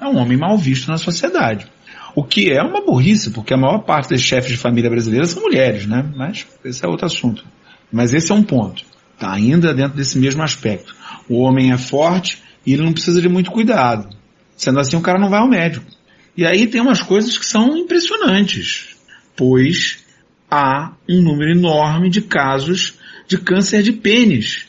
é 0.00 0.04
um 0.04 0.16
homem 0.16 0.36
mal 0.36 0.58
visto 0.58 0.90
na 0.90 0.98
sociedade. 0.98 1.66
O 2.14 2.22
que 2.22 2.52
é 2.52 2.62
uma 2.62 2.84
burrice, 2.84 3.30
porque 3.30 3.52
a 3.52 3.56
maior 3.56 3.78
parte 3.78 4.10
dos 4.10 4.20
chefes 4.20 4.52
de 4.52 4.56
família 4.56 4.88
brasileiras 4.88 5.30
são 5.30 5.42
mulheres, 5.42 5.86
né? 5.86 6.08
Mas 6.16 6.46
esse 6.64 6.84
é 6.84 6.88
outro 6.88 7.06
assunto. 7.06 7.44
Mas 7.90 8.14
esse 8.14 8.30
é 8.30 8.34
um 8.34 8.42
ponto. 8.42 8.84
Está 9.14 9.32
ainda 9.32 9.74
dentro 9.74 9.96
desse 9.96 10.18
mesmo 10.18 10.42
aspecto. 10.42 10.94
O 11.28 11.40
homem 11.40 11.72
é 11.72 11.78
forte 11.78 12.42
e 12.64 12.72
ele 12.72 12.82
não 12.82 12.92
precisa 12.92 13.20
de 13.20 13.28
muito 13.28 13.50
cuidado. 13.50 14.08
Sendo 14.56 14.78
assim, 14.78 14.96
o 14.96 15.00
cara 15.00 15.18
não 15.18 15.28
vai 15.28 15.40
ao 15.40 15.48
médico. 15.48 15.86
E 16.36 16.44
aí 16.44 16.66
tem 16.66 16.80
umas 16.80 17.00
coisas 17.00 17.38
que 17.38 17.46
são 17.46 17.76
impressionantes, 17.76 18.96
pois 19.36 20.04
há 20.50 20.92
um 21.08 21.20
número 21.20 21.52
enorme 21.52 22.10
de 22.10 22.22
casos 22.22 22.98
de 23.28 23.38
câncer 23.38 23.82
de 23.82 23.92
pênis. 23.92 24.66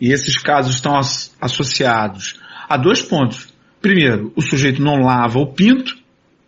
E 0.00 0.12
esses 0.12 0.38
casos 0.38 0.76
estão 0.76 0.96
as, 0.96 1.34
associados 1.40 2.40
a 2.68 2.76
dois 2.76 3.02
pontos. 3.02 3.48
Primeiro, 3.80 4.32
o 4.36 4.42
sujeito 4.42 4.80
não 4.80 5.02
lava 5.02 5.38
o 5.38 5.52
pinto. 5.52 5.97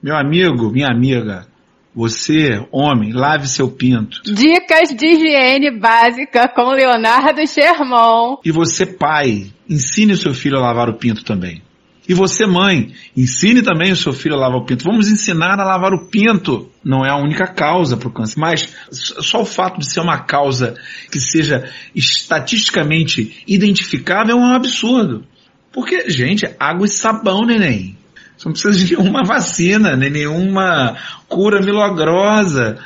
Meu 0.02 0.16
amigo, 0.16 0.70
minha 0.70 0.88
amiga, 0.88 1.46
você, 1.94 2.66
homem, 2.72 3.12
lave 3.12 3.46
seu 3.46 3.70
pinto. 3.70 4.22
Dicas 4.22 4.94
de 4.96 5.06
higiene 5.06 5.78
básica 5.78 6.48
com 6.48 6.70
Leonardo 6.70 7.46
Sherman. 7.46 8.38
E 8.42 8.50
você, 8.50 8.86
pai, 8.86 9.50
ensine 9.68 10.14
o 10.14 10.16
seu 10.16 10.32
filho 10.32 10.56
a 10.56 10.60
lavar 10.60 10.88
o 10.88 10.94
pinto 10.94 11.22
também. 11.22 11.62
E 12.08 12.14
você, 12.14 12.46
mãe, 12.46 12.94
ensine 13.14 13.60
também 13.60 13.92
o 13.92 13.96
seu 13.96 14.14
filho 14.14 14.34
a 14.36 14.38
lavar 14.38 14.60
o 14.60 14.64
pinto. 14.64 14.84
Vamos 14.84 15.10
ensinar 15.10 15.60
a 15.60 15.64
lavar 15.64 15.92
o 15.92 16.08
pinto. 16.08 16.70
Não 16.82 17.04
é 17.04 17.10
a 17.10 17.16
única 17.16 17.46
causa 17.46 17.96
para 17.96 18.08
o 18.08 18.12
câncer, 18.12 18.40
mas 18.40 18.74
só 18.90 19.42
o 19.42 19.46
fato 19.46 19.78
de 19.78 19.86
ser 19.86 20.00
uma 20.00 20.18
causa 20.18 20.74
que 21.12 21.20
seja 21.20 21.70
estatisticamente 21.94 23.44
identificável 23.46 24.34
é 24.36 24.40
um 24.40 24.54
absurdo. 24.54 25.24
Porque, 25.70 26.08
gente, 26.08 26.48
água 26.58 26.86
e 26.86 26.88
sabão, 26.88 27.44
neném. 27.44 27.99
Você 28.40 28.48
não 28.48 28.52
precisa 28.54 28.86
de 28.86 28.96
nenhuma 28.96 29.22
vacina, 29.22 29.94
nem 29.94 30.08
nenhuma 30.08 30.96
cura 31.28 31.60
milagrosa. 31.60 32.78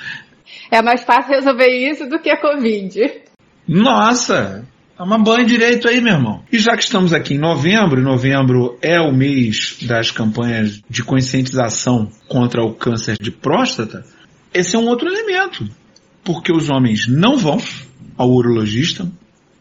É 0.69 0.83
mais 0.83 1.05
fácil 1.05 1.33
resolver 1.33 1.69
isso 1.69 2.09
do 2.09 2.19
que 2.19 2.29
a 2.29 2.41
Covid. 2.41 3.23
Nossa, 3.69 4.67
Toma 4.97 5.17
banho 5.17 5.47
direito 5.47 5.89
aí, 5.89 6.01
meu 6.01 6.15
irmão. 6.15 6.43
E 6.53 6.59
já 6.59 6.77
que 6.77 6.83
estamos 6.83 7.13
aqui 7.13 7.35
em 7.35 7.39
novembro, 7.39 8.03
novembro 8.03 8.79
é 8.83 9.01
o 9.01 9.13
mês 9.13 9.77
das 9.83 10.11
campanhas 10.11 10.81
de 10.91 11.05
conscientização 11.05 12.11
contra 12.29 12.65
o 12.65 12.75
câncer 12.75 13.17
de 13.21 13.31
próstata, 13.31 14.05
esse 14.53 14.75
é 14.75 14.79
um 14.79 14.87
outro 14.87 15.09
elemento. 15.09 15.69
Porque 16.25 16.53
os 16.53 16.69
homens 16.69 17.07
não 17.07 17.37
vão 17.37 17.59
ao 18.17 18.31
urologista, 18.31 19.09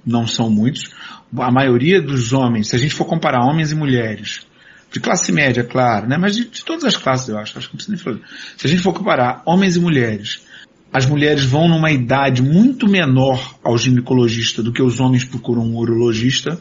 não 0.04 0.26
são 0.26 0.50
muitos. 0.50 0.90
A 1.38 1.52
maioria 1.52 2.02
dos 2.02 2.34
homens, 2.34 2.70
se 2.70 2.76
a 2.76 2.80
gente 2.80 2.96
for 2.96 3.06
comparar 3.06 3.46
homens 3.46 3.72
e 3.72 3.76
mulheres, 3.76 4.46
de 4.94 5.00
classe 5.00 5.32
média, 5.32 5.64
claro, 5.64 6.08
né? 6.08 6.18
mas 6.20 6.36
de, 6.36 6.46
de 6.46 6.64
todas 6.64 6.86
as 6.86 6.96
classes, 6.96 7.28
eu 7.28 7.38
acho, 7.38 7.58
acho 7.58 7.68
que 7.68 7.76
não 7.76 7.86
nem 7.90 7.98
falar. 7.98 8.20
Se 8.56 8.68
a 8.68 8.70
gente 8.70 8.84
for 8.84 8.94
comparar 8.94 9.42
homens 9.44 9.76
e 9.76 9.80
mulheres, 9.80 10.46
as 10.94 11.08
mulheres 11.08 11.44
vão 11.44 11.68
numa 11.68 11.90
idade 11.90 12.44
muito 12.44 12.88
menor 12.88 13.56
ao 13.64 13.76
ginecologista 13.76 14.62
do 14.62 14.72
que 14.72 14.84
os 14.84 15.00
homens 15.00 15.26
procuram 15.26 15.64
um 15.64 15.76
urologista. 15.76 16.60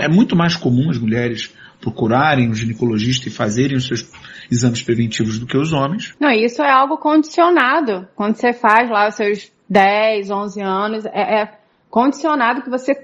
É 0.00 0.08
muito 0.08 0.34
mais 0.34 0.56
comum 0.56 0.88
as 0.88 0.96
mulheres 0.96 1.54
procurarem 1.82 2.48
um 2.48 2.54
ginecologista 2.54 3.28
e 3.28 3.30
fazerem 3.30 3.76
os 3.76 3.86
seus 3.86 4.10
exames 4.50 4.82
preventivos 4.82 5.38
do 5.38 5.46
que 5.46 5.58
os 5.58 5.74
homens. 5.74 6.14
Não, 6.18 6.30
isso 6.30 6.62
é 6.62 6.70
algo 6.70 6.96
condicionado. 6.96 8.08
Quando 8.16 8.36
você 8.36 8.54
faz 8.54 8.88
lá 8.88 9.08
os 9.08 9.14
seus 9.16 9.52
10, 9.68 10.30
11 10.30 10.62
anos, 10.62 11.04
é, 11.04 11.42
é 11.42 11.58
condicionado 11.90 12.62
que 12.62 12.70
você 12.70 12.94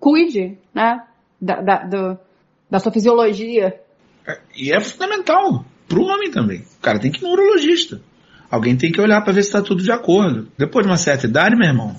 cuide, 0.00 0.58
né, 0.74 1.00
da, 1.40 1.60
da, 1.60 1.76
do, 1.84 2.18
da 2.68 2.80
sua 2.80 2.90
fisiologia. 2.90 3.80
É, 4.26 4.38
e 4.56 4.72
é 4.72 4.80
fundamental 4.80 5.64
para 5.88 5.98
o 5.98 6.04
homem 6.04 6.30
também. 6.30 6.60
O 6.60 6.80
cara 6.80 6.98
tem 6.98 7.10
que 7.10 7.20
ir 7.20 7.22
no 7.22 7.32
urologista. 7.32 8.00
Alguém 8.50 8.76
tem 8.76 8.90
que 8.90 9.00
olhar 9.00 9.20
para 9.22 9.32
ver 9.32 9.42
se 9.42 9.48
está 9.48 9.62
tudo 9.62 9.82
de 9.82 9.92
acordo. 9.92 10.48
Depois 10.58 10.84
de 10.84 10.90
uma 10.90 10.96
certa 10.96 11.26
idade, 11.26 11.56
meu 11.56 11.68
irmão, 11.68 11.96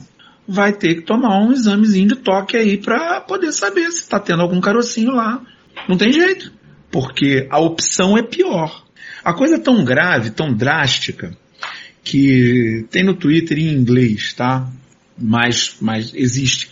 vai 0.48 0.74
ter 0.74 0.96
que 0.96 1.02
tomar 1.02 1.40
um 1.40 1.52
examezinho 1.52 2.10
de 2.10 2.16
toque 2.16 2.58
aí 2.58 2.78
para 2.78 3.22
poder 3.22 3.52
saber 3.52 3.90
se 3.92 4.00
está 4.00 4.20
tendo 4.20 4.42
algum 4.42 4.60
carocinho 4.60 5.12
lá. 5.12 5.42
Não 5.88 5.98
tem 5.98 6.12
jeito, 6.12 6.52
porque 6.92 7.48
a 7.50 7.60
opção 7.60 8.18
é 8.18 8.22
pior. 8.22 8.84
A 9.24 9.34
coisa 9.34 9.56
é 9.56 9.60
tão 9.60 9.84
grave, 9.86 10.32
tão 10.32 10.54
drástica, 10.54 11.38
que 12.04 12.86
tem 12.90 13.04
no 13.04 13.14
Twitter 13.14 13.58
em 13.60 13.72
inglês, 13.72 14.34
tá? 14.34 14.68
Mas, 15.18 15.76
mas 15.80 16.14
existe 16.16 16.72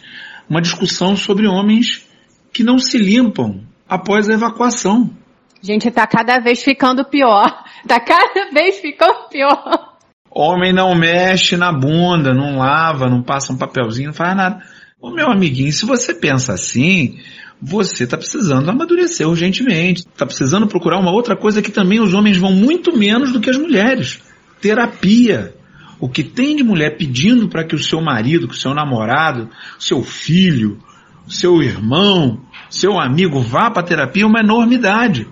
uma 0.49 0.61
discussão 0.61 1.15
sobre 1.15 1.47
homens 1.47 2.05
que 2.51 2.63
não 2.63 2.79
se 2.79 2.97
limpam 2.97 3.61
após 3.87 4.27
a 4.27 4.33
evacuação. 4.33 5.15
Gente, 5.61 5.91
tá 5.91 6.07
cada 6.07 6.39
vez 6.39 6.63
ficando 6.63 7.03
pior. 7.05 7.63
Tá 7.87 7.97
cada 7.97 8.51
vez 8.51 8.79
ficando 8.79 9.29
pior. 9.29 9.95
Homem 10.29 10.73
não 10.73 10.93
mexe 10.93 11.55
na 11.55 11.71
bunda, 11.71 12.33
não 12.33 12.57
lava, 12.57 13.09
não 13.09 13.23
passa 13.23 13.53
um 13.53 13.57
papelzinho, 13.57 14.07
não 14.07 14.13
faz 14.13 14.35
nada. 14.35 14.61
Ô 15.01 15.09
meu 15.09 15.31
amiguinho, 15.31 15.71
se 15.71 15.85
você 15.85 16.13
pensa 16.13 16.51
assim, 16.51 17.17
você 17.61 18.03
está 18.03 18.17
precisando 18.17 18.69
amadurecer 18.69 19.27
urgentemente. 19.27 20.01
Está 20.01 20.25
precisando 20.25 20.67
procurar 20.67 20.99
uma 20.99 21.11
outra 21.11 21.37
coisa 21.37 21.61
que 21.61 21.71
também 21.71 22.01
os 22.01 22.13
homens 22.13 22.37
vão 22.37 22.51
muito 22.51 22.97
menos 22.97 23.31
do 23.31 23.39
que 23.39 23.49
as 23.49 23.57
mulheres. 23.57 24.21
Terapia. 24.61 25.55
O 25.99 26.07
que 26.07 26.23
tem 26.23 26.55
de 26.55 26.63
mulher 26.63 26.97
pedindo 26.97 27.49
para 27.49 27.63
que 27.63 27.75
o 27.75 27.79
seu 27.79 28.01
marido, 28.01 28.47
que 28.47 28.55
o 28.55 28.57
seu 28.57 28.73
namorado, 28.73 29.49
seu 29.77 30.03
filho, 30.03 30.79
seu 31.27 31.61
irmão, 31.61 32.41
seu 32.69 32.99
amigo 32.99 33.41
vá 33.41 33.69
para 33.69 33.83
terapia 33.83 34.23
é 34.23 34.25
uma 34.25 34.39
enormidade. 34.39 35.27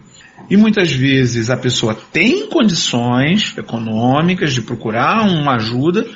E 0.50 0.56
muitas 0.56 0.91
vezes 0.91 1.50
a 1.50 1.58
pessoa 1.58 1.96
tem 1.96 2.48
condições 2.48 3.58
econômicas 3.58 4.53
de 4.53 4.62
procurar 4.62 5.27
uma 5.27 5.56
ajuda 5.56 6.08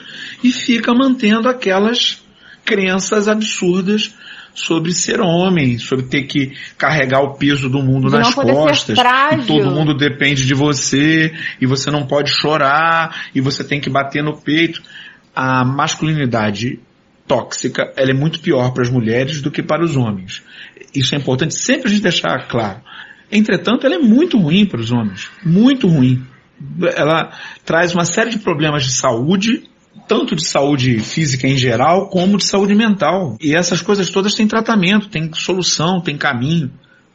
e 0.43 0.51
fica 0.51 0.93
mantendo 0.93 1.49
aquelas 1.49 2.23
crenças 2.63 3.27
absurdas 3.27 4.13
sobre 4.53 4.93
ser 4.93 5.21
homem, 5.21 5.77
sobre 5.79 6.05
ter 6.05 6.23
que 6.23 6.53
carregar 6.77 7.21
o 7.21 7.35
peso 7.35 7.69
do 7.69 7.81
mundo 7.81 8.09
de 8.09 8.17
nas 8.17 8.33
costas, 8.33 8.97
e 8.97 9.45
todo 9.47 9.71
mundo 9.71 9.95
depende 9.95 10.45
de 10.45 10.53
você, 10.53 11.33
e 11.59 11.65
você 11.65 11.89
não 11.89 12.05
pode 12.05 12.29
chorar, 12.29 13.27
e 13.33 13.41
você 13.41 13.63
tem 13.63 13.79
que 13.79 13.89
bater 13.89 14.23
no 14.23 14.37
peito. 14.37 14.81
A 15.33 15.63
masculinidade 15.63 16.79
tóxica, 17.25 17.93
ela 17.95 18.11
é 18.11 18.13
muito 18.13 18.41
pior 18.41 18.73
para 18.73 18.83
as 18.83 18.89
mulheres 18.89 19.41
do 19.41 19.49
que 19.49 19.63
para 19.63 19.83
os 19.83 19.95
homens. 19.95 20.43
Isso 20.93 21.15
é 21.15 21.17
importante 21.17 21.55
sempre 21.55 21.87
a 21.87 21.89
gente 21.89 22.03
deixar 22.03 22.47
claro. 22.49 22.81
Entretanto, 23.31 23.85
ela 23.85 23.95
é 23.95 23.99
muito 23.99 24.37
ruim 24.37 24.65
para 24.65 24.79
os 24.79 24.91
homens. 24.91 25.31
Muito 25.45 25.87
ruim. 25.87 26.25
Ela 26.95 27.31
traz 27.65 27.93
uma 27.93 28.05
série 28.05 28.29
de 28.29 28.39
problemas 28.39 28.83
de 28.83 28.91
saúde, 28.91 29.69
tanto 30.07 30.35
de 30.35 30.43
saúde 30.43 30.99
física 30.99 31.47
em 31.47 31.55
geral, 31.55 32.09
como 32.09 32.37
de 32.37 32.43
saúde 32.43 32.75
mental. 32.75 33.37
E 33.39 33.55
essas 33.55 33.81
coisas 33.81 34.09
todas 34.09 34.33
têm 34.35 34.47
tratamento, 34.47 35.09
têm 35.09 35.31
solução, 35.33 36.01
têm 36.01 36.17
caminho. 36.17 36.71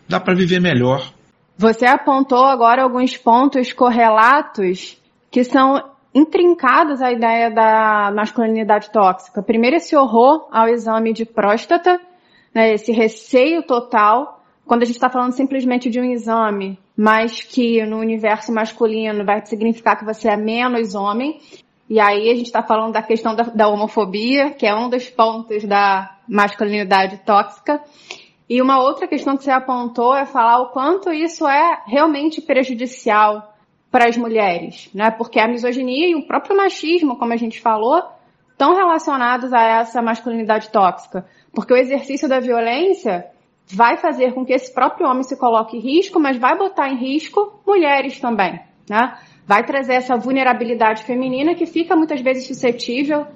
Dá 0.09 0.19
para 0.19 0.35
viver 0.35 0.61
melhor. 0.61 1.13
Você 1.59 1.87
apontou 1.87 2.45
agora 2.45 2.83
alguns 2.83 3.17
pontos 3.17 3.73
correlatos 3.73 4.97
que 5.31 5.43
são 5.43 5.83
intrincados 6.15 7.03
à 7.03 7.13
ideia 7.13 7.51
da 7.51 8.11
masculinidade 8.15 8.91
tóxica. 8.91 9.43
Primeiro, 9.43 9.77
esse 9.77 9.95
horror 9.95 10.49
ao 10.51 10.69
exame 10.69 11.13
de 11.13 11.27
próstata, 11.27 12.01
né, 12.55 12.73
esse 12.73 12.91
receio 12.91 13.63
total, 13.63 14.36
quando 14.67 14.83
a 14.83 14.85
gente 14.85 14.97
está 14.97 15.09
falando 15.09 15.33
simplesmente 15.33 15.89
de 15.89 16.01
um 16.01 16.05
exame, 16.05 16.79
mas 16.97 17.41
que 17.41 17.85
no 17.87 17.99
universo 17.99 18.53
masculino 18.53 19.25
vai 19.25 19.45
significar 19.47 19.97
que 19.97 20.05
você 20.05 20.29
é 20.29 20.37
menos 20.37 20.95
homem. 20.95 21.41
E 21.89 22.01
aí 22.01 22.29
a 22.29 22.35
gente 22.35 22.47
está 22.47 22.63
falando 22.63 22.93
da 22.93 23.03
questão 23.03 23.35
da, 23.37 23.45
da 23.45 23.69
homofobia, 23.69 24.51
que 24.51 24.67
é 24.67 24.75
um 24.75 24.91
dos 24.91 25.09
pontos 25.09 25.65
da 25.65 26.17
masculinidade 26.29 27.19
tóxica. 27.19 27.81
E 28.51 28.61
uma 28.61 28.81
outra 28.81 29.07
questão 29.07 29.37
que 29.37 29.45
você 29.45 29.53
apontou 29.53 30.17
é 30.17 30.27
falar 30.27 30.61
o 30.61 30.71
quanto 30.71 31.13
isso 31.13 31.47
é 31.47 31.83
realmente 31.87 32.41
prejudicial 32.41 33.55
para 33.91 34.09
as 34.09 34.17
mulheres, 34.17 34.91
né? 34.93 35.13
Porque 35.13 35.39
a 35.39 35.47
misoginia 35.47 36.09
e 36.09 36.17
o 36.17 36.27
próprio 36.27 36.57
machismo, 36.57 37.17
como 37.17 37.33
a 37.33 37.37
gente 37.37 37.61
falou, 37.61 38.03
estão 38.51 38.75
relacionados 38.75 39.53
a 39.53 39.63
essa 39.63 40.03
masculinidade 40.03 40.71
tóxica. 40.71 41.25
Porque 41.55 41.73
o 41.73 41.77
exercício 41.77 42.29
da 42.29 42.41
violência 42.41 43.27
vai 43.69 43.97
fazer 43.97 44.33
com 44.33 44.45
que 44.45 44.53
esse 44.53 44.73
próprio 44.73 45.09
homem 45.09 45.23
se 45.23 45.37
coloque 45.37 45.77
em 45.77 45.81
risco, 45.81 46.21
mas 46.21 46.37
vai 46.37 46.57
botar 46.57 46.89
em 46.89 46.97
risco 46.97 47.61
mulheres 47.67 48.21
também, 48.21 48.61
né? 48.89 49.19
Vai 49.47 49.65
trazer 49.65 49.95
essa 49.95 50.17
vulnerabilidade 50.17 51.05
feminina 51.05 51.55
que 51.55 51.67
fica 51.67 51.97
muitas 51.97 52.21
vezes 52.21 52.47
suscetível 52.47 53.27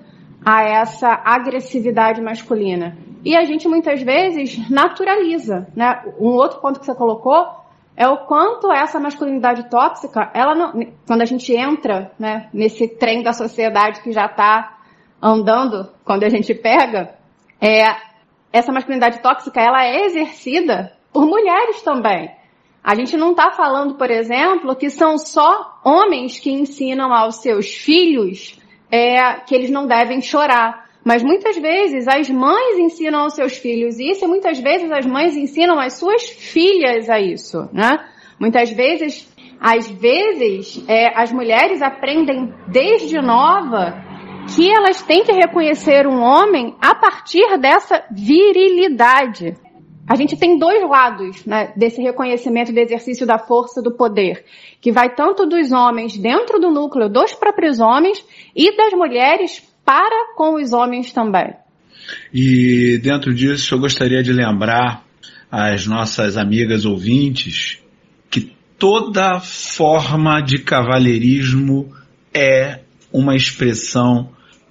a 0.44 0.62
essa 0.62 1.08
agressividade 1.24 2.20
masculina. 2.20 2.96
E 3.24 3.36
a 3.36 3.44
gente 3.44 3.68
muitas 3.68 4.02
vezes 4.02 4.68
naturaliza, 4.70 5.68
né? 5.74 6.02
Um 6.18 6.28
outro 6.28 6.60
ponto 6.60 6.80
que 6.80 6.86
você 6.86 6.94
colocou 6.94 7.60
é 7.96 8.08
o 8.08 8.24
quanto 8.24 8.72
essa 8.72 8.98
masculinidade 8.98 9.68
tóxica, 9.68 10.30
ela 10.32 10.54
não, 10.54 10.72
quando 11.06 11.20
a 11.20 11.26
gente 11.26 11.54
entra 11.54 12.10
né, 12.18 12.48
nesse 12.50 12.88
trem 12.88 13.22
da 13.22 13.32
sociedade 13.32 14.00
que 14.00 14.10
já 14.10 14.24
está 14.24 14.78
andando, 15.20 15.86
quando 16.02 16.24
a 16.24 16.30
gente 16.30 16.54
pega, 16.54 17.14
é, 17.60 17.84
essa 18.52 18.72
masculinidade 18.72 19.20
tóxica 19.22 19.60
ela 19.60 19.84
é 19.84 20.04
exercida 20.06 20.92
por 21.12 21.26
mulheres 21.26 21.82
também. 21.82 22.30
A 22.82 22.94
gente 22.94 23.16
não 23.16 23.32
está 23.32 23.50
falando, 23.52 23.94
por 23.94 24.10
exemplo, 24.10 24.74
que 24.74 24.88
são 24.88 25.18
só 25.18 25.80
homens 25.84 26.38
que 26.38 26.50
ensinam 26.50 27.12
aos 27.12 27.36
seus 27.36 27.74
filhos 27.74 28.58
é, 28.90 29.34
que 29.40 29.54
eles 29.54 29.70
não 29.70 29.86
devem 29.86 30.20
chorar. 30.22 30.88
Mas 31.04 31.22
muitas 31.22 31.56
vezes 31.56 32.06
as 32.08 32.28
mães 32.28 32.78
ensinam 32.78 33.20
aos 33.20 33.34
seus 33.34 33.56
filhos 33.56 33.98
isso 33.98 34.24
e 34.24 34.28
muitas 34.28 34.58
vezes 34.58 34.90
as 34.90 35.06
mães 35.06 35.36
ensinam 35.36 35.78
as 35.78 35.94
suas 35.94 36.28
filhas 36.28 37.08
a 37.08 37.18
isso, 37.18 37.68
né? 37.72 37.98
Muitas 38.38 38.70
vezes, 38.70 39.28
às 39.60 39.90
vezes, 39.90 40.82
é, 40.88 41.18
as 41.18 41.32
mulheres 41.32 41.82
aprendem 41.82 42.52
desde 42.68 43.20
nova 43.20 44.09
que 44.54 44.70
elas 44.70 45.02
têm 45.02 45.24
que 45.24 45.32
reconhecer 45.32 46.06
um 46.06 46.20
homem 46.20 46.74
a 46.80 46.94
partir 46.94 47.58
dessa 47.58 48.04
virilidade. 48.10 49.56
A 50.08 50.16
gente 50.16 50.36
tem 50.36 50.58
dois 50.58 50.82
lados 50.88 51.44
né, 51.46 51.72
desse 51.76 52.02
reconhecimento 52.02 52.72
do 52.72 52.78
exercício 52.78 53.26
da 53.26 53.38
força 53.38 53.80
do 53.80 53.92
poder, 53.92 54.44
que 54.80 54.90
vai 54.90 55.14
tanto 55.14 55.46
dos 55.46 55.70
homens 55.70 56.16
dentro 56.16 56.58
do 56.58 56.70
núcleo 56.70 57.08
dos 57.08 57.32
próprios 57.32 57.78
homens 57.78 58.24
e 58.54 58.76
das 58.76 58.92
mulheres 58.92 59.62
para 59.84 60.34
com 60.34 60.56
os 60.56 60.72
homens 60.72 61.12
também. 61.12 61.54
E 62.34 62.98
dentro 63.02 63.32
disso, 63.32 63.74
eu 63.74 63.78
gostaria 63.78 64.22
de 64.22 64.32
lembrar 64.32 65.04
às 65.50 65.86
nossas 65.86 66.36
amigas 66.36 66.84
ouvintes 66.84 67.80
que 68.28 68.52
toda 68.78 69.40
forma 69.40 70.40
de 70.40 70.58
cavalheirismo 70.58 71.92
é 72.34 72.80
uma 73.12 73.36
expressão 73.36 74.30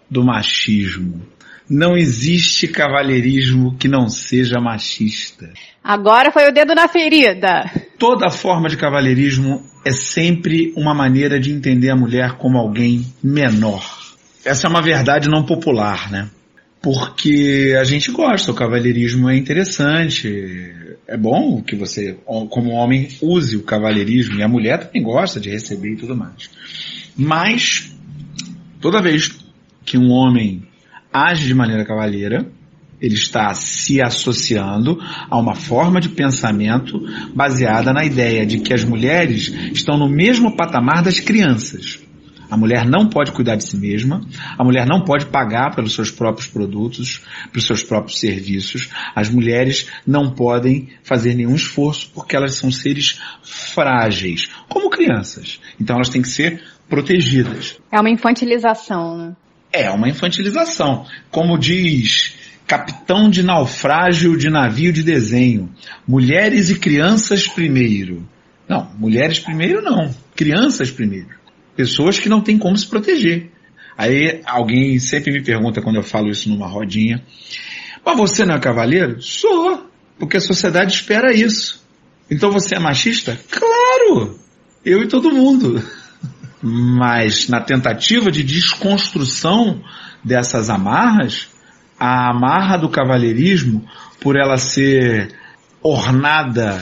do 0.09 0.23
machismo. 0.23 1.21
Não 1.69 1.95
existe 1.95 2.67
cavalheirismo 2.67 3.77
que 3.77 3.87
não 3.87 4.09
seja 4.09 4.59
machista. 4.59 5.51
Agora 5.83 6.31
foi 6.31 6.49
o 6.49 6.51
dedo 6.51 6.73
na 6.73 6.87
ferida. 6.87 7.69
Toda 7.97 8.31
forma 8.31 8.67
de 8.67 8.75
cavalheirismo 8.75 9.61
é 9.85 9.91
sempre 9.91 10.73
uma 10.75 10.95
maneira 10.95 11.39
de 11.39 11.51
entender 11.51 11.91
a 11.91 11.95
mulher 11.95 12.33
como 12.37 12.57
alguém 12.57 13.05
menor 13.23 13.99
essa 14.49 14.67
é 14.67 14.69
uma 14.69 14.81
verdade 14.81 15.29
não 15.29 15.43
popular, 15.43 16.09
né? 16.11 16.29
Porque 16.81 17.75
a 17.79 17.83
gente 17.83 18.09
gosta, 18.11 18.51
o 18.51 18.55
cavalheirismo 18.55 19.29
é 19.29 19.35
interessante, 19.35 20.73
é 21.05 21.17
bom 21.17 21.61
que 21.61 21.75
você, 21.75 22.17
como 22.49 22.71
homem, 22.71 23.09
use 23.21 23.57
o 23.57 23.63
cavalheirismo, 23.63 24.39
e 24.39 24.43
a 24.43 24.47
mulher 24.47 24.85
também 24.85 25.03
gosta 25.03 25.39
de 25.39 25.49
receber 25.49 25.91
e 25.91 25.97
tudo 25.97 26.15
mais. 26.15 26.49
Mas, 27.17 27.93
toda 28.79 29.01
vez 29.01 29.37
que 29.85 29.97
um 29.97 30.11
homem 30.11 30.63
age 31.11 31.47
de 31.47 31.53
maneira 31.53 31.85
cavalheira, 31.85 32.51
ele 33.01 33.15
está 33.15 33.53
se 33.53 34.01
associando 34.01 34.99
a 35.29 35.37
uma 35.37 35.55
forma 35.55 36.01
de 36.01 36.09
pensamento 36.09 36.99
baseada 37.33 37.93
na 37.93 38.03
ideia 38.03 38.45
de 38.45 38.59
que 38.59 38.73
as 38.73 38.83
mulheres 38.83 39.47
estão 39.73 39.97
no 39.97 40.09
mesmo 40.09 40.55
patamar 40.55 41.01
das 41.01 41.19
crianças. 41.19 41.99
A 42.49 42.57
mulher 42.57 42.83
não 42.83 43.07
pode 43.07 43.31
cuidar 43.31 43.55
de 43.55 43.63
si 43.63 43.77
mesma, 43.77 44.21
a 44.57 44.63
mulher 44.63 44.87
não 44.87 45.03
pode 45.03 45.27
pagar 45.27 45.75
pelos 45.75 45.93
seus 45.93 46.09
próprios 46.09 46.47
produtos, 46.47 47.21
pelos 47.51 47.67
seus 47.67 47.83
próprios 47.83 48.19
serviços. 48.19 48.89
As 49.15 49.29
mulheres 49.29 49.87
não 50.05 50.31
podem 50.31 50.89
fazer 51.03 51.35
nenhum 51.35 51.53
esforço 51.53 52.09
porque 52.13 52.35
elas 52.35 52.55
são 52.55 52.71
seres 52.71 53.19
frágeis, 53.43 54.49
como 54.67 54.89
crianças. 54.89 55.59
Então 55.79 55.95
elas 55.95 56.09
têm 56.09 56.23
que 56.23 56.27
ser 56.27 56.63
protegidas. 56.89 57.79
É 57.91 57.99
uma 57.99 58.09
infantilização, 58.09 59.17
né? 59.17 59.35
É 59.71 59.89
uma 59.91 60.09
infantilização. 60.09 61.05
Como 61.29 61.57
diz 61.57 62.35
capitão 62.65 63.29
de 63.29 63.43
naufrágio 63.43 64.37
de 64.37 64.49
navio 64.49 64.91
de 64.91 65.03
desenho, 65.03 65.69
mulheres 66.07 66.69
e 66.69 66.79
crianças 66.79 67.47
primeiro. 67.47 68.27
Não, 68.67 68.91
mulheres 68.97 69.39
primeiro 69.39 69.81
não, 69.81 70.13
crianças 70.35 70.91
primeiro 70.91 71.39
pessoas 71.79 72.19
que 72.19 72.27
não 72.27 72.41
têm 72.41 72.57
como 72.57 72.75
se 72.75 72.85
proteger. 72.85 73.49
Aí 73.97 74.41
alguém 74.45 74.99
sempre 74.99 75.31
me 75.31 75.41
pergunta 75.41 75.81
quando 75.81 75.95
eu 75.95 76.03
falo 76.03 76.29
isso 76.29 76.49
numa 76.49 76.67
rodinha, 76.67 77.23
mas 78.03 78.17
você 78.17 78.43
não 78.43 78.55
é 78.55 78.59
cavaleiro? 78.59 79.21
Sou, 79.21 79.89
porque 80.19 80.35
a 80.35 80.41
sociedade 80.41 80.93
espera 80.93 81.33
isso. 81.33 81.81
Então 82.29 82.51
você 82.51 82.75
é 82.75 82.79
machista? 82.79 83.39
Claro! 83.49 84.37
Eu 84.83 85.01
e 85.03 85.07
todo 85.07 85.31
mundo. 85.31 85.81
Mas 86.61 87.47
na 87.47 87.61
tentativa 87.61 88.31
de 88.31 88.43
desconstrução 88.43 89.81
dessas 90.23 90.69
amarras, 90.69 91.49
a 91.99 92.29
amarra 92.29 92.77
do 92.77 92.89
cavalheirismo, 92.89 93.85
por 94.19 94.35
ela 94.35 94.57
ser 94.57 95.33
ornada 95.81 96.81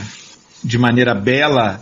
de 0.62 0.78
maneira 0.78 1.14
bela 1.14 1.80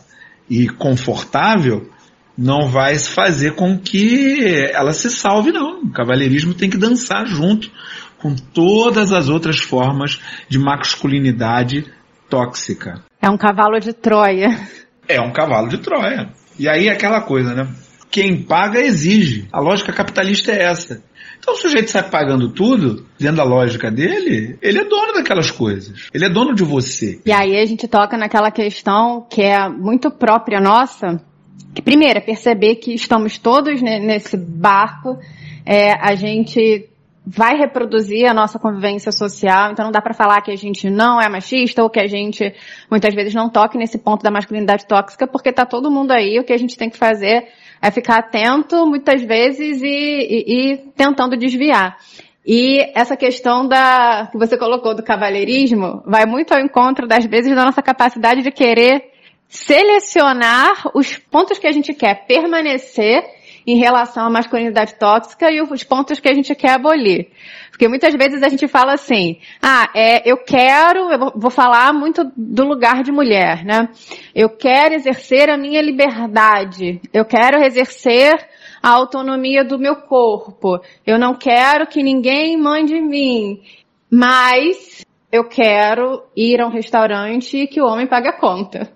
e 0.48 0.68
confortável, 0.68 1.90
não 2.36 2.68
vai 2.68 2.98
fazer 2.98 3.54
com 3.54 3.78
que 3.78 4.70
ela 4.72 4.92
se 4.92 5.10
salve, 5.10 5.50
não. 5.50 5.82
O 5.82 5.90
cavalheirismo 5.90 6.52
tem 6.52 6.68
que 6.68 6.76
dançar 6.76 7.26
junto 7.26 7.70
com 8.18 8.34
todas 8.34 9.12
as 9.12 9.28
outras 9.28 9.58
formas 9.58 10.20
de 10.48 10.58
masculinidade 10.58 11.86
tóxica. 12.28 13.02
É 13.20 13.30
um 13.30 13.38
cavalo 13.38 13.78
de 13.78 13.92
Troia. 13.92 14.48
É 15.08 15.20
um 15.20 15.32
cavalo 15.32 15.68
de 15.68 15.78
Troia. 15.78 16.30
E 16.58 16.68
aí 16.68 16.88
é 16.88 16.92
aquela 16.92 17.20
coisa, 17.20 17.54
né? 17.54 17.68
Quem 18.10 18.42
paga 18.42 18.80
exige. 18.80 19.48
A 19.52 19.60
lógica 19.60 19.92
capitalista 19.92 20.52
é 20.52 20.62
essa. 20.62 21.02
Então 21.38 21.54
o 21.54 21.56
sujeito 21.56 21.90
sai 21.90 22.08
pagando 22.08 22.50
tudo, 22.52 23.06
dentro 23.18 23.36
da 23.36 23.44
lógica 23.44 23.90
dele, 23.90 24.58
ele 24.60 24.78
é 24.78 24.84
dono 24.84 25.12
daquelas 25.12 25.50
coisas. 25.50 26.08
Ele 26.12 26.24
é 26.24 26.28
dono 26.28 26.54
de 26.54 26.64
você. 26.64 27.20
E 27.24 27.32
aí 27.32 27.56
a 27.56 27.64
gente 27.64 27.86
toca 27.86 28.16
naquela 28.16 28.50
questão 28.50 29.26
que 29.30 29.42
é 29.42 29.68
muito 29.68 30.10
própria 30.10 30.60
nossa, 30.60 31.20
que 31.74 31.82
primeiro 31.82 32.18
é 32.18 32.22
perceber 32.22 32.76
que 32.76 32.94
estamos 32.94 33.38
todos 33.38 33.80
nesse 33.82 34.36
barco, 34.36 35.18
é, 35.64 35.92
a 35.92 36.14
gente 36.14 36.88
vai 37.26 37.56
reproduzir 37.56 38.30
a 38.30 38.32
nossa 38.32 38.56
convivência 38.56 39.10
social, 39.10 39.72
então 39.72 39.86
não 39.86 39.92
dá 39.92 40.00
para 40.00 40.14
falar 40.14 40.40
que 40.42 40.52
a 40.52 40.56
gente 40.56 40.88
não 40.88 41.20
é 41.20 41.28
machista 41.28 41.82
ou 41.82 41.90
que 41.90 41.98
a 41.98 42.06
gente 42.06 42.54
muitas 42.88 43.12
vezes 43.14 43.34
não 43.34 43.50
toque 43.50 43.76
nesse 43.76 43.98
ponto 43.98 44.22
da 44.22 44.30
masculinidade 44.30 44.86
tóxica, 44.86 45.26
porque 45.26 45.52
tá 45.52 45.66
todo 45.66 45.90
mundo 45.90 46.12
aí, 46.12 46.38
o 46.38 46.44
que 46.44 46.52
a 46.52 46.56
gente 46.56 46.76
tem 46.76 46.88
que 46.88 46.96
fazer 46.96 47.48
é 47.82 47.90
ficar 47.90 48.18
atento 48.18 48.86
muitas 48.86 49.22
vezes 49.22 49.82
e, 49.82 49.86
e, 49.86 50.72
e 50.72 50.76
tentando 50.96 51.36
desviar. 51.36 51.98
E 52.46 52.92
essa 52.94 53.16
questão 53.16 53.66
da 53.66 54.28
que 54.30 54.38
você 54.38 54.56
colocou 54.56 54.94
do 54.94 55.02
cavalheirismo 55.02 56.02
vai 56.06 56.24
muito 56.26 56.54
ao 56.54 56.60
encontro 56.60 57.08
das 57.08 57.24
vezes 57.24 57.52
da 57.52 57.64
nossa 57.64 57.82
capacidade 57.82 58.40
de 58.40 58.52
querer 58.52 59.10
selecionar 59.48 60.90
os 60.94 61.18
pontos 61.18 61.58
que 61.58 61.66
a 61.66 61.72
gente 61.72 61.92
quer 61.92 62.24
permanecer 62.26 63.24
em 63.66 63.76
relação 63.76 64.26
à 64.26 64.30
masculinidade 64.30 64.94
tóxica 64.94 65.50
e 65.50 65.60
os 65.60 65.82
pontos 65.82 66.20
que 66.20 66.28
a 66.28 66.34
gente 66.34 66.54
quer 66.54 66.72
abolir. 66.72 67.28
Porque 67.70 67.88
muitas 67.88 68.14
vezes 68.14 68.42
a 68.42 68.48
gente 68.48 68.68
fala 68.68 68.94
assim, 68.94 69.38
ah, 69.60 69.90
é, 69.94 70.30
eu 70.30 70.38
quero, 70.38 71.10
eu 71.10 71.32
vou 71.34 71.50
falar 71.50 71.92
muito 71.92 72.24
do 72.36 72.64
lugar 72.64 73.02
de 73.02 73.10
mulher, 73.10 73.64
né? 73.64 73.88
Eu 74.34 74.48
quero 74.48 74.94
exercer 74.94 75.50
a 75.50 75.58
minha 75.58 75.82
liberdade, 75.82 77.00
eu 77.12 77.24
quero 77.24 77.62
exercer 77.62 78.32
a 78.82 78.90
autonomia 78.90 79.64
do 79.64 79.78
meu 79.78 79.96
corpo, 79.96 80.80
eu 81.06 81.18
não 81.18 81.34
quero 81.34 81.86
que 81.86 82.02
ninguém 82.02 82.56
mande 82.56 82.94
em 82.94 83.06
mim, 83.06 83.62
mas 84.10 85.04
eu 85.30 85.44
quero 85.44 86.22
ir 86.36 86.60
a 86.60 86.66
um 86.66 86.70
restaurante 86.70 87.66
que 87.66 87.80
o 87.80 87.86
homem 87.86 88.06
pague 88.06 88.28
a 88.28 88.38
conta. 88.38 88.90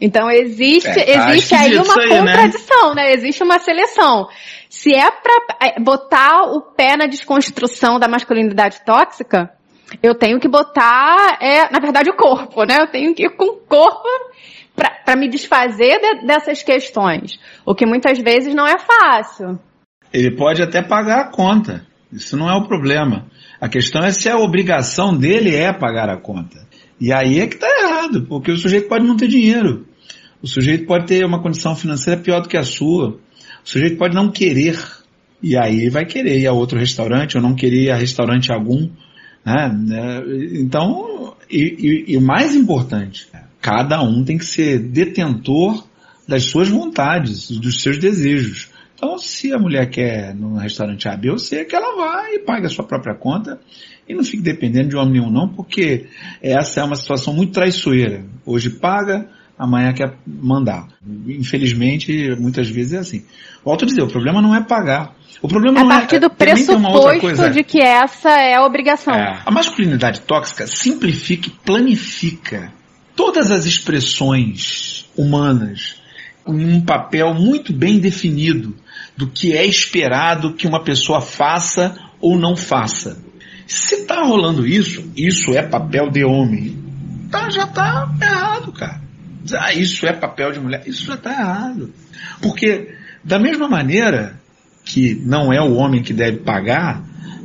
Então 0.00 0.30
existe, 0.30 0.88
é, 0.88 1.14
tá 1.14 1.30
existe 1.30 1.54
aí 1.54 1.76
uma 1.76 1.94
aí, 2.00 2.08
né? 2.08 2.18
contradição, 2.18 2.94
né? 2.94 3.04
né? 3.04 3.12
Existe 3.14 3.42
uma 3.42 3.58
seleção. 3.58 4.28
Se 4.68 4.92
é 4.94 5.10
para 5.10 5.56
é, 5.62 5.80
botar 5.80 6.42
o 6.52 6.60
pé 6.60 6.96
na 6.96 7.06
desconstrução 7.06 7.98
da 7.98 8.08
masculinidade 8.08 8.84
tóxica, 8.84 9.50
eu 10.02 10.14
tenho 10.14 10.40
que 10.40 10.48
botar, 10.48 11.38
é, 11.40 11.70
na 11.70 11.78
verdade, 11.78 12.10
o 12.10 12.16
corpo, 12.16 12.64
né? 12.64 12.78
Eu 12.80 12.88
tenho 12.88 13.14
que 13.14 13.26
ir 13.26 13.36
com 13.36 13.44
o 13.44 13.56
corpo 13.56 14.08
para 14.74 15.16
me 15.16 15.28
desfazer 15.28 16.00
de, 16.00 16.26
dessas 16.26 16.62
questões. 16.62 17.38
O 17.64 17.74
que 17.74 17.86
muitas 17.86 18.18
vezes 18.18 18.54
não 18.54 18.66
é 18.66 18.76
fácil. 18.78 19.58
Ele 20.12 20.30
pode 20.36 20.62
até 20.62 20.82
pagar 20.82 21.20
a 21.20 21.30
conta. 21.30 21.86
Isso 22.12 22.36
não 22.36 22.48
é 22.48 22.54
o 22.54 22.66
problema. 22.66 23.26
A 23.60 23.68
questão 23.68 24.04
é 24.04 24.12
se 24.12 24.28
a 24.28 24.36
obrigação 24.36 25.16
dele 25.16 25.54
é 25.54 25.72
pagar 25.72 26.08
a 26.08 26.16
conta. 26.16 26.66
E 27.00 27.12
aí 27.12 27.40
é 27.40 27.46
que 27.46 27.54
está 27.54 27.66
errado, 28.04 28.22
porque 28.26 28.50
o 28.50 28.56
sujeito 28.56 28.88
pode 28.88 29.06
não 29.06 29.16
ter 29.16 29.28
dinheiro. 29.28 29.86
O 30.42 30.46
sujeito 30.46 30.86
pode 30.86 31.06
ter 31.06 31.24
uma 31.24 31.40
condição 31.40 31.74
financeira 31.74 32.20
pior 32.20 32.40
do 32.40 32.48
que 32.48 32.56
a 32.56 32.62
sua. 32.62 33.10
O 33.64 33.68
sujeito 33.68 33.96
pode 33.96 34.14
não 34.14 34.30
querer. 34.30 34.78
E 35.42 35.56
aí 35.56 35.80
ele 35.80 35.90
vai 35.90 36.04
querer 36.04 36.38
ir 36.38 36.46
a 36.46 36.52
outro 36.52 36.78
restaurante 36.78 37.36
ou 37.36 37.42
não 37.42 37.54
querer 37.54 37.84
ir 37.84 37.90
a 37.90 37.96
restaurante 37.96 38.52
algum. 38.52 38.90
Né? 39.44 40.22
Então, 40.54 41.34
e, 41.50 42.16
o 42.16 42.20
mais 42.20 42.54
importante, 42.54 43.28
cada 43.60 44.02
um 44.02 44.24
tem 44.24 44.38
que 44.38 44.44
ser 44.44 44.78
detentor 44.78 45.86
das 46.26 46.44
suas 46.44 46.68
vontades, 46.68 47.50
dos 47.50 47.82
seus 47.82 47.98
desejos. 47.98 48.70
Então, 48.94 49.18
se 49.18 49.52
a 49.52 49.58
mulher 49.58 49.90
quer 49.90 50.34
no 50.34 50.56
restaurante 50.56 51.08
A, 51.08 51.16
B 51.16 51.30
ou 51.30 51.38
C, 51.38 51.64
que 51.64 51.76
ela 51.76 51.94
vá 51.96 52.30
e 52.30 52.38
pague 52.38 52.66
a 52.66 52.70
sua 52.70 52.86
própria 52.86 53.14
conta 53.14 53.60
e 54.08 54.14
não 54.14 54.24
fique 54.24 54.42
dependendo 54.42 54.90
de 54.90 54.96
homem 54.96 55.14
nenhum 55.14 55.30
não, 55.30 55.48
porque 55.48 56.06
essa 56.42 56.80
é 56.80 56.84
uma 56.84 56.96
situação 56.96 57.32
muito 57.32 57.52
traiçoeira. 57.52 58.24
Hoje 58.44 58.70
paga, 58.70 59.28
amanhã 59.58 59.92
quer 59.92 60.14
mandar. 60.26 60.88
Infelizmente, 61.26 62.34
muitas 62.38 62.68
vezes 62.68 62.92
é 62.92 62.98
assim. 62.98 63.24
Volto 63.64 63.84
a 63.84 63.88
dizer, 63.88 64.02
o 64.02 64.08
problema 64.08 64.42
não 64.42 64.54
é 64.54 64.62
pagar. 64.62 65.14
O 65.40 65.48
problema 65.48 65.80
a 65.80 65.84
não 65.84 65.92
é- 65.92 65.98
partir 66.00 66.16
é, 66.16 66.20
do 66.20 66.30
pressuposto 66.30 67.50
de 67.50 67.64
que 67.64 67.80
essa 67.80 68.30
é 68.30 68.54
a 68.54 68.64
obrigação. 68.64 69.14
É, 69.14 69.42
a 69.44 69.50
masculinidade 69.50 70.20
tóxica 70.20 70.66
simplifica 70.66 71.48
e 71.48 71.50
planifica 71.50 72.72
todas 73.16 73.50
as 73.50 73.64
expressões 73.64 75.06
humanas 75.16 76.02
em 76.46 76.74
um 76.74 76.80
papel 76.80 77.32
muito 77.32 77.72
bem 77.72 77.98
definido 77.98 78.74
do 79.16 79.28
que 79.28 79.52
é 79.56 79.64
esperado 79.64 80.54
que 80.54 80.66
uma 80.66 80.82
pessoa 80.82 81.20
faça 81.20 81.96
ou 82.20 82.36
não 82.36 82.56
faça. 82.56 83.23
Se 83.66 83.96
está 83.96 84.22
rolando 84.22 84.66
isso, 84.66 85.10
isso 85.16 85.52
é 85.52 85.62
papel 85.62 86.10
de 86.10 86.24
homem. 86.24 86.82
Tá, 87.30 87.50
já 87.50 87.64
está 87.64 88.08
errado, 88.20 88.72
cara 88.72 89.04
ah, 89.58 89.74
isso 89.74 90.06
é 90.06 90.12
papel 90.12 90.52
de 90.52 90.60
mulher, 90.60 90.82
isso 90.86 91.04
já 91.04 91.14
está 91.14 91.30
errado. 91.30 91.92
Porque, 92.40 92.94
da 93.22 93.38
mesma 93.38 93.68
maneira 93.68 94.40
que 94.84 95.14
não 95.14 95.52
é 95.52 95.60
o 95.60 95.74
homem 95.74 96.02
que 96.02 96.12
deve 96.12 96.38
pagar 96.38 97.02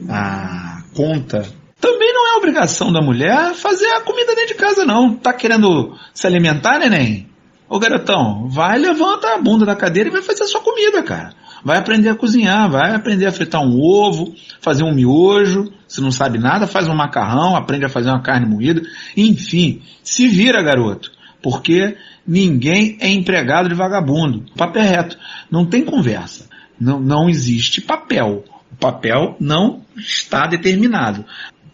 a 0.10 0.84
conta, 0.96 1.46
também 1.80 2.14
não 2.14 2.34
é 2.34 2.38
obrigação 2.38 2.92
da 2.92 3.02
mulher 3.02 3.54
fazer 3.54 3.88
a 3.88 4.02
comida 4.02 4.34
dentro 4.36 4.56
de 4.56 4.62
casa, 4.62 4.86
não. 4.86 5.16
Tá 5.16 5.34
querendo 5.34 5.98
se 6.14 6.26
alimentar, 6.26 6.80
neném? 6.80 7.29
Ô 7.70 7.78
garotão, 7.80 8.48
vai, 8.50 8.80
levanta 8.80 9.36
a 9.36 9.38
bunda 9.42 9.66
da 9.66 9.76
cadeira 9.76 10.10
e 10.10 10.12
vai 10.12 10.22
fazer 10.22 10.44
a 10.44 10.48
sua 10.48 10.62
comida, 10.62 11.04
cara. 11.04 11.34
Vai 11.64 11.78
aprender 11.78 12.10
a 12.10 12.16
cozinhar, 12.16 12.70
vai 12.70 12.96
aprender 12.96 13.28
a 13.28 13.32
fritar 13.32 13.62
um 13.62 13.80
ovo, 13.80 14.34
fazer 14.60 14.84
um 14.84 14.94
miojo. 14.94 15.72
Se 15.88 16.02
não 16.02 16.12
sabe 16.12 16.40
nada, 16.40 16.66
faz 16.66 16.88
um 16.88 16.96
macarrão, 16.96 17.56
aprende 17.56 17.86
a 17.86 17.90
fazer 17.90 18.10
uma 18.10 18.22
carne 18.22 18.48
moída. 18.48 18.82
Enfim, 19.16 19.82
se 20.04 20.28
vira, 20.28 20.64
garoto 20.64 21.12
porque 21.42 21.98
ninguém 22.26 22.98
é 23.00 23.10
empregado 23.10 23.70
de 23.70 23.76
vagabundo. 23.76 24.46
O 24.54 24.58
papel 24.58 24.84
é 24.84 24.86
reto. 24.86 25.18
Não 25.50 25.66
tem 25.66 25.84
conversa. 25.84 26.48
Não, 26.80 27.00
não 27.00 27.30
existe 27.30 27.82
papel. 27.82 28.44
O 28.72 28.76
papel 28.76 29.36
não 29.40 29.82
está 29.98 30.48
determinado. 30.48 31.26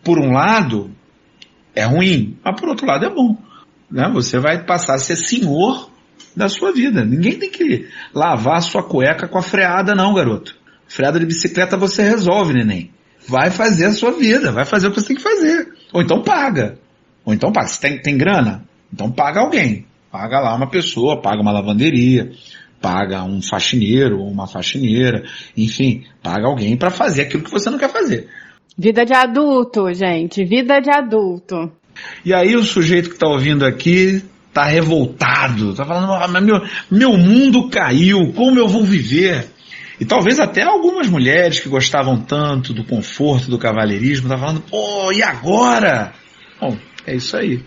Por 0.04 0.20
um 0.20 0.32
lado, 0.32 0.92
é 1.74 1.84
ruim, 1.84 2.38
mas 2.44 2.60
por 2.60 2.70
outro 2.70 2.86
lado 2.86 3.06
é 3.06 3.10
bom. 3.10 3.38
Né? 3.90 4.10
Você 4.14 4.40
vai 4.40 4.64
passar 4.66 4.96
a 4.96 5.00
ser 5.00 5.16
senhor 5.16 5.90
da 6.36 6.50
sua 6.50 6.72
vida. 6.72 7.04
Ninguém 7.06 7.40
tem 7.40 7.50
que 7.50 7.88
lavar 8.14 8.58
a 8.58 8.62
sua 8.62 8.84
cueca 8.84 9.28
com 9.28 9.38
a 9.38 9.42
freada, 9.42 9.96
não, 9.96 10.14
garoto. 10.14 10.56
Freada 10.88 11.20
de 11.20 11.26
bicicleta 11.26 11.78
você 11.78 12.04
resolve, 12.04 12.54
neném. 12.54 12.92
Vai 13.28 13.50
fazer 13.50 13.86
a 13.86 13.92
sua 13.92 14.12
vida, 14.12 14.52
vai 14.52 14.66
fazer 14.66 14.88
o 14.88 14.92
que 14.92 15.00
você 15.00 15.08
tem 15.08 15.16
que 15.16 15.24
fazer. 15.24 15.74
Ou 15.94 16.02
então 16.02 16.22
paga. 16.22 16.78
Ou 17.24 17.34
então 17.34 17.52
paga. 17.52 17.68
Você 17.68 17.82
tem, 17.82 18.02
tem 18.02 18.18
grana? 18.18 18.64
Então 18.94 19.12
paga 19.12 19.42
alguém. 19.42 19.86
Paga 20.12 20.40
lá 20.40 20.56
uma 20.56 20.70
pessoa, 20.70 21.22
paga 21.22 21.42
uma 21.42 21.52
lavanderia, 21.52 22.32
paga 22.82 23.24
um 23.24 23.42
faxineiro 23.42 24.20
ou 24.20 24.30
uma 24.30 24.48
faxineira, 24.48 25.24
enfim, 25.58 26.04
paga 26.22 26.48
alguém 26.48 26.78
para 26.78 26.92
fazer 26.92 27.24
aquilo 27.24 27.44
que 27.44 27.52
você 27.52 27.70
não 27.70 27.78
quer 27.78 27.90
fazer. 27.90 28.30
Vida 28.78 29.04
de 29.04 29.14
adulto, 29.14 29.92
gente, 29.94 30.46
vida 30.46 30.80
de 30.80 30.92
adulto. 30.92 31.72
E 32.24 32.34
aí 32.34 32.56
o 32.56 32.64
sujeito 32.64 33.10
que 33.10 33.16
está 33.16 33.28
ouvindo 33.28 33.66
aqui 33.66 34.24
está 34.48 34.64
revoltado, 34.64 35.72
está 35.72 35.86
falando, 35.86 36.14
ah, 36.14 36.28
meu, 36.42 36.62
meu 36.90 37.18
mundo 37.18 37.70
caiu, 37.70 38.32
como 38.34 38.58
eu 38.58 38.68
vou 38.68 38.86
viver? 38.86 39.50
E 40.00 40.06
talvez 40.06 40.40
até 40.40 40.64
algumas 40.64 41.08
mulheres 41.08 41.60
que 41.60 41.70
gostavam 41.70 42.22
tanto 42.22 42.74
do 42.74 42.84
conforto 42.84 43.50
do 43.50 43.58
cavalheirismo, 43.58 44.30
tá 44.30 44.38
falando, 44.38 44.62
pô, 44.62 45.12
e 45.12 45.22
agora? 45.22 46.14
Bom, 46.60 46.78
é 47.06 47.16
isso 47.16 47.36
aí. 47.36 47.62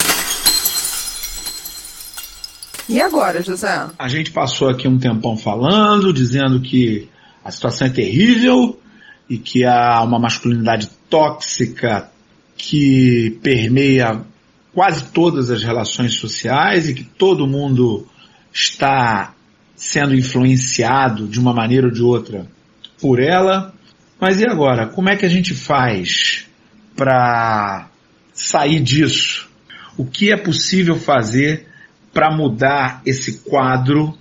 E 2.88 3.01
agora, 3.03 3.43
José? 3.43 3.87
A 3.99 4.09
gente 4.09 4.31
passou 4.31 4.71
aqui 4.71 4.88
um 4.88 4.99
tempão 4.99 5.37
falando, 5.37 6.12
dizendo 6.12 6.61
que 6.61 7.09
a 7.45 7.51
situação 7.51 7.87
é 7.87 7.91
terrível 7.91 8.81
e 9.29 9.37
que 9.37 9.64
há 9.64 10.03
uma 10.03 10.19
masculinidade 10.19 10.88
tóxica 11.09 12.11
que 12.59 13.38
permeia 13.42 14.21
quase 14.75 15.05
todas 15.12 15.51
as 15.51 15.62
relações 15.62 16.14
sociais 16.14 16.88
e 16.88 16.94
que 16.94 17.05
todo 17.05 17.47
mundo 17.47 18.07
está 18.53 19.35
sendo 19.77 20.14
influenciado 20.14 21.29
de 21.29 21.38
uma 21.38 21.55
maneira 21.55 21.87
ou 21.87 21.92
de 21.92 22.03
outra 22.03 22.47
por 23.01 23.21
ela. 23.21 23.73
Mas 24.21 24.40
e 24.40 24.47
agora? 24.47 24.88
Como 24.88 25.09
é 25.09 25.16
que 25.16 25.25
a 25.25 25.29
gente 25.29 25.55
faz 25.55 26.47
para 26.97 27.88
sair 28.35 28.81
disso? 28.81 29.49
O 29.97 30.05
que 30.05 30.33
é 30.33 30.37
possível 30.37 30.97
fazer 30.99 31.68
para 32.12 32.37
mudar 32.37 33.01
esse 33.07 33.40
quadro 33.40 34.18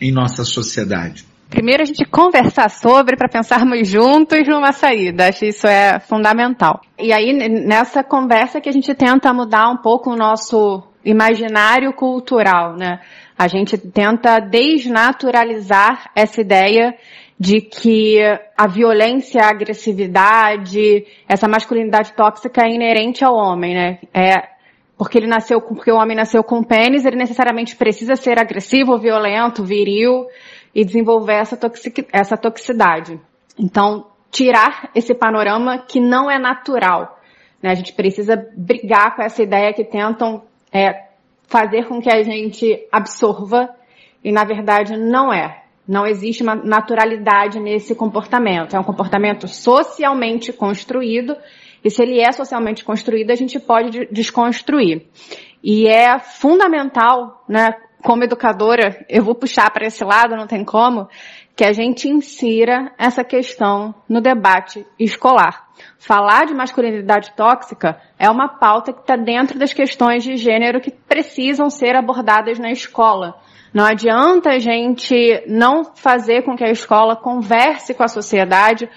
em 0.00 0.12
nossa 0.12 0.44
sociedade? 0.44 1.29
Primeiro 1.50 1.82
a 1.82 1.84
gente 1.84 2.04
conversar 2.04 2.70
sobre 2.70 3.16
para 3.16 3.28
pensarmos 3.28 3.88
juntos 3.88 4.46
numa 4.46 4.72
saída. 4.72 5.28
Acho 5.28 5.40
que 5.40 5.48
isso 5.48 5.66
é 5.66 5.98
fundamental. 5.98 6.80
E 6.96 7.12
aí 7.12 7.32
nessa 7.32 8.04
conversa 8.04 8.60
que 8.60 8.68
a 8.68 8.72
gente 8.72 8.94
tenta 8.94 9.32
mudar 9.32 9.68
um 9.68 9.76
pouco 9.76 10.10
o 10.10 10.16
nosso 10.16 10.80
imaginário 11.04 11.92
cultural, 11.92 12.76
né? 12.76 13.00
A 13.36 13.48
gente 13.48 13.76
tenta 13.76 14.38
desnaturalizar 14.38 16.10
essa 16.14 16.40
ideia 16.40 16.94
de 17.38 17.60
que 17.60 18.18
a 18.56 18.66
violência, 18.68 19.42
a 19.42 19.48
agressividade, 19.48 21.04
essa 21.28 21.48
masculinidade 21.48 22.12
tóxica 22.12 22.62
é 22.62 22.72
inerente 22.72 23.24
ao 23.24 23.34
homem, 23.34 23.74
né? 23.74 23.98
É 24.14 24.34
porque 24.96 25.16
ele 25.16 25.26
nasceu, 25.26 25.62
porque 25.62 25.90
o 25.90 25.96
homem 25.96 26.14
nasceu 26.14 26.44
com 26.44 26.62
pênis, 26.62 27.06
ele 27.06 27.16
necessariamente 27.16 27.74
precisa 27.74 28.14
ser 28.14 28.38
agressivo, 28.38 28.98
violento, 28.98 29.64
viril 29.64 30.26
e 30.74 30.84
desenvolver 30.84 31.34
essa, 31.34 31.56
toxic, 31.56 32.06
essa 32.12 32.36
toxicidade. 32.36 33.20
Então, 33.58 34.06
tirar 34.30 34.90
esse 34.94 35.14
panorama 35.14 35.78
que 35.78 36.00
não 36.00 36.30
é 36.30 36.38
natural. 36.38 37.18
Né? 37.62 37.70
A 37.70 37.74
gente 37.74 37.92
precisa 37.92 38.36
brigar 38.56 39.16
com 39.16 39.22
essa 39.22 39.42
ideia 39.42 39.72
que 39.72 39.84
tentam 39.84 40.42
é, 40.72 41.08
fazer 41.48 41.86
com 41.86 42.00
que 42.00 42.10
a 42.10 42.22
gente 42.22 42.86
absorva 42.92 43.68
e 44.22 44.30
na 44.30 44.44
verdade 44.44 44.96
não 44.96 45.32
é. 45.32 45.64
Não 45.86 46.06
existe 46.06 46.42
uma 46.42 46.54
naturalidade 46.54 47.58
nesse 47.58 47.94
comportamento. 47.96 48.76
É 48.76 48.78
um 48.78 48.84
comportamento 48.84 49.48
socialmente 49.48 50.52
construído 50.52 51.36
e 51.82 51.90
se 51.90 52.02
ele 52.02 52.20
é 52.20 52.30
socialmente 52.30 52.84
construído, 52.84 53.30
a 53.30 53.34
gente 53.34 53.58
pode 53.58 54.06
desconstruir. 54.12 55.06
E 55.62 55.88
é 55.88 56.18
fundamental, 56.18 57.42
né, 57.48 57.74
como 58.02 58.24
educadora, 58.24 59.04
eu 59.08 59.22
vou 59.22 59.34
puxar 59.34 59.70
para 59.70 59.86
esse 59.86 60.04
lado, 60.04 60.36
não 60.36 60.46
tem 60.46 60.64
como, 60.64 61.08
que 61.54 61.64
a 61.64 61.72
gente 61.72 62.08
insira 62.08 62.92
essa 62.98 63.22
questão 63.22 63.94
no 64.08 64.20
debate 64.20 64.86
escolar. 64.98 65.68
Falar 65.98 66.46
de 66.46 66.54
masculinidade 66.54 67.32
tóxica 67.36 68.00
é 68.18 68.30
uma 68.30 68.48
pauta 68.48 68.92
que 68.92 69.00
está 69.00 69.16
dentro 69.16 69.58
das 69.58 69.72
questões 69.72 70.24
de 70.24 70.36
gênero 70.36 70.80
que 70.80 70.90
precisam 70.90 71.68
ser 71.68 71.94
abordadas 71.96 72.58
na 72.58 72.70
escola. 72.70 73.36
Não 73.72 73.84
adianta 73.84 74.50
a 74.50 74.58
gente 74.58 75.14
não 75.46 75.84
fazer 75.94 76.42
com 76.42 76.56
que 76.56 76.64
a 76.64 76.70
escola 76.70 77.14
converse 77.14 77.94
com 77.94 78.02
a 78.02 78.08
sociedade 78.08 78.88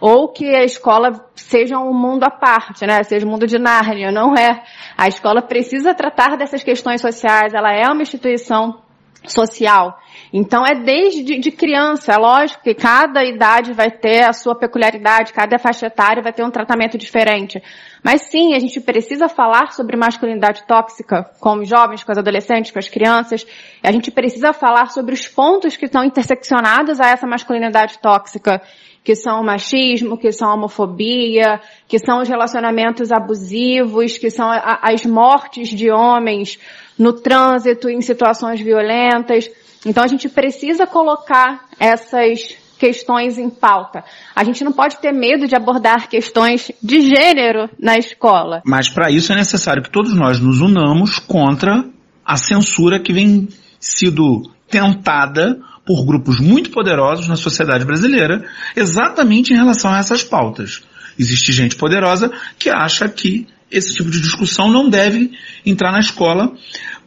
ou 0.00 0.28
que 0.28 0.54
a 0.54 0.64
escola 0.64 1.28
seja 1.34 1.78
um 1.78 1.92
mundo 1.92 2.24
à 2.24 2.30
parte, 2.30 2.86
né? 2.86 3.02
Seja 3.02 3.26
um 3.26 3.30
mundo 3.30 3.46
de 3.46 3.58
Nárnia, 3.58 4.10
não 4.10 4.34
é. 4.34 4.62
A 4.96 5.08
escola 5.08 5.42
precisa 5.42 5.94
tratar 5.94 6.36
dessas 6.36 6.62
questões 6.62 7.00
sociais, 7.00 7.52
ela 7.52 7.72
é 7.72 7.86
uma 7.86 8.02
instituição 8.02 8.80
social. 9.26 9.98
Então 10.32 10.64
é 10.64 10.74
desde 10.74 11.38
de 11.38 11.50
criança, 11.50 12.12
é 12.12 12.16
lógico 12.16 12.62
que 12.62 12.74
cada 12.74 13.24
idade 13.24 13.72
vai 13.72 13.90
ter 13.90 14.24
a 14.24 14.32
sua 14.32 14.54
peculiaridade, 14.54 15.32
cada 15.32 15.58
faixa 15.58 15.86
etária 15.86 16.22
vai 16.22 16.32
ter 16.32 16.44
um 16.44 16.50
tratamento 16.50 16.96
diferente. 16.96 17.62
Mas 18.02 18.22
sim, 18.22 18.54
a 18.54 18.58
gente 18.58 18.80
precisa 18.80 19.28
falar 19.28 19.72
sobre 19.72 19.96
masculinidade 19.96 20.64
tóxica 20.66 21.30
com 21.38 21.58
os 21.58 21.68
jovens, 21.68 22.02
com 22.02 22.12
os 22.12 22.18
adolescentes, 22.18 22.70
com 22.70 22.78
as 22.78 22.88
crianças. 22.88 23.46
A 23.82 23.92
gente 23.92 24.10
precisa 24.10 24.52
falar 24.52 24.90
sobre 24.90 25.14
os 25.14 25.28
pontos 25.28 25.76
que 25.76 25.84
estão 25.84 26.04
interseccionados 26.04 27.00
a 27.00 27.08
essa 27.08 27.26
masculinidade 27.26 27.98
tóxica 27.98 28.62
que 29.02 29.14
são 29.14 29.40
o 29.40 29.44
machismo, 29.44 30.18
que 30.18 30.30
são 30.30 30.50
a 30.50 30.54
homofobia, 30.54 31.60
que 31.88 31.98
são 31.98 32.20
os 32.20 32.28
relacionamentos 32.28 33.10
abusivos, 33.10 34.18
que 34.18 34.30
são 34.30 34.50
a, 34.50 34.80
as 34.82 35.06
mortes 35.06 35.68
de 35.68 35.90
homens 35.90 36.58
no 36.98 37.12
trânsito, 37.12 37.88
em 37.88 38.00
situações 38.00 38.60
violentas. 38.60 39.50
Então 39.86 40.04
a 40.04 40.06
gente 40.06 40.28
precisa 40.28 40.86
colocar 40.86 41.66
essas 41.78 42.56
questões 42.78 43.38
em 43.38 43.50
pauta. 43.50 44.02
A 44.34 44.42
gente 44.42 44.64
não 44.64 44.72
pode 44.72 44.96
ter 44.98 45.12
medo 45.12 45.46
de 45.46 45.54
abordar 45.54 46.08
questões 46.08 46.72
de 46.82 47.00
gênero 47.02 47.68
na 47.78 47.98
escola. 47.98 48.62
Mas 48.64 48.88
para 48.88 49.10
isso 49.10 49.32
é 49.32 49.36
necessário 49.36 49.82
que 49.82 49.90
todos 49.90 50.14
nós 50.14 50.40
nos 50.40 50.60
unamos 50.60 51.18
contra 51.18 51.84
a 52.24 52.36
censura 52.36 52.98
que 52.98 53.12
vem 53.12 53.48
sido 53.78 54.42
tentada 54.68 55.58
por 55.90 56.06
grupos 56.06 56.38
muito 56.38 56.70
poderosos 56.70 57.26
na 57.26 57.34
sociedade 57.34 57.84
brasileira, 57.84 58.44
exatamente 58.76 59.52
em 59.52 59.56
relação 59.56 59.92
a 59.92 59.98
essas 59.98 60.22
pautas. 60.22 60.82
Existe 61.18 61.50
gente 61.50 61.74
poderosa 61.74 62.30
que 62.56 62.70
acha 62.70 63.08
que 63.08 63.48
esse 63.68 63.94
tipo 63.94 64.08
de 64.08 64.20
discussão 64.20 64.70
não 64.70 64.88
deve 64.88 65.32
entrar 65.66 65.90
na 65.90 65.98
escola, 65.98 66.52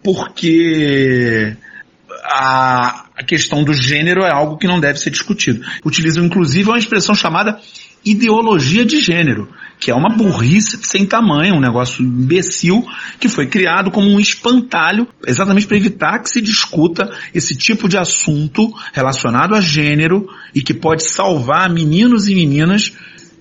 porque 0.04 1.56
a, 2.26 3.06
questão 3.26 3.64
do 3.64 3.74
gênero 3.74 4.24
é 4.24 4.34
algo 4.34 4.58
que 4.58 4.68
não 4.68 4.82
deve 4.82 5.00
ser 5.00 5.12
discutido. 5.12 5.66
Utilizam 5.86 6.26
inclusive 6.26 6.68
uma 6.68 6.78
expressão 6.78 7.16
chamada 7.16 7.58
ideologia 8.06 8.86
de 8.86 9.00
gênero, 9.00 9.48
que 9.80 9.92
é 9.92 9.96
uma 9.96 10.10
burrice 10.10 10.78
sem 10.84 11.06
tamanho, 11.06 11.56
um 11.56 11.60
negócio 11.60 12.04
imbecil 12.04 12.86
que 13.20 13.28
foi 13.28 13.48
criado 13.48 13.92
como 13.92 14.08
um 14.08 14.20
espantalho 14.20 15.08
exatamente 15.26 15.68
para 15.68 15.78
evitar 15.78 16.20
que 16.20 16.30
se 16.30 16.42
discuta 16.42 17.12
esse 17.34 17.56
tipo 17.56 17.90
de 17.90 17.98
assunto 17.98 18.74
relacionado 18.94 19.56
a 19.56 19.62
gênero 19.62 20.28
e 20.56 20.62
que 20.62 20.74
pode 20.74 21.04
salvar 21.04 21.70
meninos 21.70 22.28
e 22.28 22.36
meninas 22.36 22.94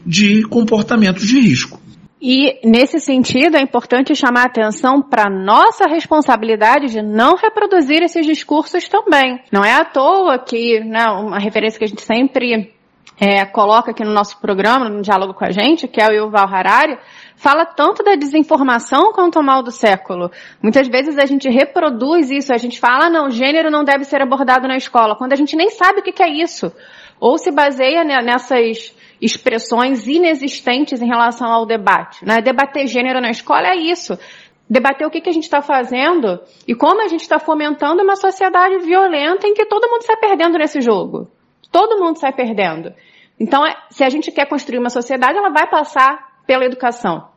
de 0.05 0.43
comportamentos 0.45 1.27
de 1.27 1.39
risco. 1.39 1.81
E, 2.25 2.61
nesse 2.65 3.01
sentido, 3.01 3.57
é 3.57 3.61
importante 3.61 4.15
chamar 4.15 4.45
atenção 4.45 5.03
para 5.03 5.29
nossa 5.29 5.89
responsabilidade 5.89 6.87
de 6.93 7.03
não 7.03 7.35
reproduzir 7.35 8.01
esses 8.01 8.25
discursos 8.25 8.89
também. 8.89 9.41
Não 9.51 9.65
é 9.65 9.75
à 9.75 9.85
toa 9.85 10.39
que, 10.39 10.79
né, 10.85 11.05
uma 11.07 11.41
referência 11.41 11.81
que 11.81 11.85
a 11.85 11.89
gente 11.89 12.03
sempre 12.03 12.73
é, 13.21 13.45
coloca 13.45 13.91
aqui 13.91 14.05
no 14.05 14.13
nosso 14.13 14.41
programa, 14.41 14.89
no 14.89 15.03
diálogo 15.03 15.35
com 15.35 15.45
a 15.45 15.51
gente, 15.51 15.87
que 15.87 16.01
é 16.01 16.09
o 16.09 16.13
Yuval 16.13 16.49
Harari, 16.49 16.99
fala 17.37 17.65
tanto 17.65 18.03
da 18.03 18.15
desinformação 18.15 19.13
quanto 19.13 19.39
o 19.39 19.43
mal 19.43 19.63
do 19.63 19.71
século. 19.71 20.31
Muitas 20.63 20.89
vezes 20.89 21.19
a 21.19 21.27
gente 21.27 21.49
reproduz 21.49 22.31
isso, 22.31 22.53
a 22.53 22.57
gente 22.57 22.81
fala, 22.81 23.07
ah, 23.07 23.11
não, 23.11 23.31
gênero 23.31 23.71
não 23.71 23.85
deve 23.85 24.05
ser 24.05 24.23
abordado 24.23 24.67
na 24.67 24.77
escola, 24.77 25.17
quando 25.17 25.33
a 25.33 25.37
gente 25.37 25.57
nem 25.57 25.71
sabe 25.71 26.01
o 26.01 26.03
que 26.03 26.23
é 26.23 26.29
isso. 26.29 26.73
Ou 27.21 27.39
se 27.39 27.53
baseia 27.53 28.03
nessas 28.03 28.95
expressões 29.21 30.09
inexistentes 30.09 31.01
em 31.01 31.07
relação 31.07 31.47
ao 31.47 31.65
debate. 31.65 32.25
Né? 32.25 32.41
Debater 32.43 32.89
gênero 32.89 33.21
na 33.21 33.31
escola 33.31 33.69
é 33.69 33.77
isso. 33.77 34.19
Debater 34.69 35.07
o 35.07 35.11
que, 35.11 35.29
a 35.29 35.33
gente 35.33 35.45
está 35.45 35.63
fazendo 35.63 36.41
e 36.67 36.75
como 36.75 37.01
a 37.03 37.07
gente 37.07 37.21
está 37.21 37.39
fomentando 37.39 38.03
uma 38.03 38.17
sociedade 38.17 38.79
violenta 38.79 39.47
em 39.47 39.55
que 39.55 39.67
todo 39.67 39.89
mundo 39.89 40.03
sai 40.03 40.17
perdendo 40.17 40.59
nesse 40.59 40.81
jogo. 40.81 41.31
Todo 41.71 41.99
mundo 41.99 42.19
sai 42.19 42.33
perdendo. 42.33 42.93
Então, 43.39 43.67
é, 43.67 43.75
se 43.91 44.05
a 44.05 44.09
gente 44.09 44.31
quer 44.31 44.47
construir 44.47 44.79
uma 44.79 44.91
sociedade, 44.91 45.39
ela 45.39 45.51
vai 45.51 45.69
passar 45.69 46.43
pela 46.47 46.65
educação. 46.65 47.29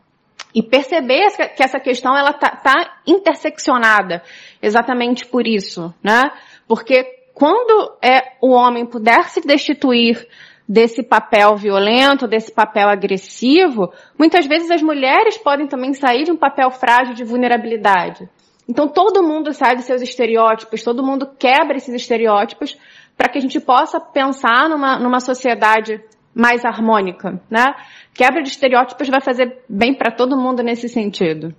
E 0.54 0.62
perceber 0.62 1.32
que 1.56 1.64
essa 1.64 1.80
questão 1.80 2.16
ela 2.16 2.34
tá, 2.34 2.50
tá 2.50 3.00
interseccionada 3.06 4.24
exatamente 4.62 5.26
por 5.26 5.46
isso, 5.46 5.94
né? 6.04 6.32
Porque 6.68 7.04
quando 7.34 7.98
é 8.02 8.38
o 8.42 8.52
homem 8.52 8.86
puder 8.86 9.30
se 9.30 9.42
destituir 9.42 10.26
desse 10.68 11.04
papel 11.04 11.56
violento, 11.56 12.28
desse 12.28 12.52
papel 12.52 12.88
agressivo, 12.90 13.92
muitas 14.18 14.46
vezes 14.48 14.72
as 14.72 14.82
mulheres 14.82 15.38
podem 15.38 15.68
também 15.68 15.94
sair 15.94 16.24
de 16.24 16.32
um 16.32 16.38
papel 16.38 16.72
frágil 16.72 17.14
de 17.14 17.24
vulnerabilidade. 17.24 18.28
Então 18.68 18.88
todo 18.88 19.22
mundo 19.22 19.54
sai 19.54 19.76
dos 19.76 19.86
seus 19.86 20.02
estereótipos, 20.02 20.84
todo 20.84 21.04
mundo 21.04 21.30
quebra 21.38 21.78
esses 21.78 21.94
estereótipos 21.94 22.76
para 23.18 23.30
que 23.30 23.38
a 23.38 23.42
gente 23.42 23.60
possa 23.60 24.00
pensar 24.00 24.70
numa, 24.70 25.00
numa 25.00 25.20
sociedade 25.20 26.00
mais 26.34 26.66
harmônica, 26.66 27.42
né? 27.50 27.74
Quebra 28.14 28.44
de 28.44 28.50
estereótipos 28.50 29.08
vai 29.08 29.22
fazer 29.22 29.64
bem 29.70 29.94
para 29.94 30.12
todo 30.12 30.38
mundo 30.38 30.62
nesse 30.62 30.90
sentido. 30.90 31.54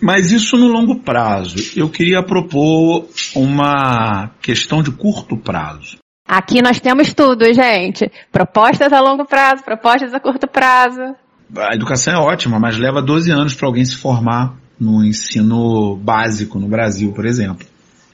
Mas 0.00 0.30
isso 0.30 0.56
no 0.56 0.68
longo 0.68 1.00
prazo. 1.00 1.56
Eu 1.76 1.90
queria 1.90 2.22
propor 2.22 3.06
uma 3.34 4.30
questão 4.40 4.82
de 4.82 4.90
curto 4.90 5.36
prazo. 5.36 5.98
Aqui 6.26 6.62
nós 6.62 6.80
temos 6.80 7.12
tudo, 7.12 7.52
gente. 7.52 8.10
Propostas 8.30 8.92
a 8.92 9.00
longo 9.00 9.26
prazo, 9.26 9.64
propostas 9.64 10.14
a 10.14 10.20
curto 10.20 10.46
prazo. 10.46 11.14
A 11.56 11.74
educação 11.74 12.14
é 12.14 12.18
ótima, 12.18 12.58
mas 12.58 12.78
leva 12.78 13.02
12 13.02 13.30
anos 13.32 13.54
para 13.54 13.66
alguém 13.66 13.84
se 13.84 13.96
formar 13.96 14.54
no 14.78 15.04
ensino 15.04 15.96
básico 15.96 16.58
no 16.58 16.68
Brasil, 16.68 17.12
por 17.12 17.26
exemplo. 17.26 17.66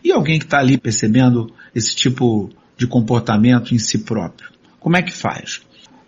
E 0.02 0.11
alguém 0.11 0.38
que 0.38 0.46
está 0.46 0.59
ali 0.59 0.78
percebendo 0.78 1.52
esse 1.74 1.94
tipo 1.94 2.50
de 2.76 2.86
comportamento 2.86 3.74
em 3.74 3.78
si 3.78 3.98
próprio. 3.98 4.50
Como 4.78 4.96
é 4.96 5.02
que 5.02 5.12
faz? 5.12 5.62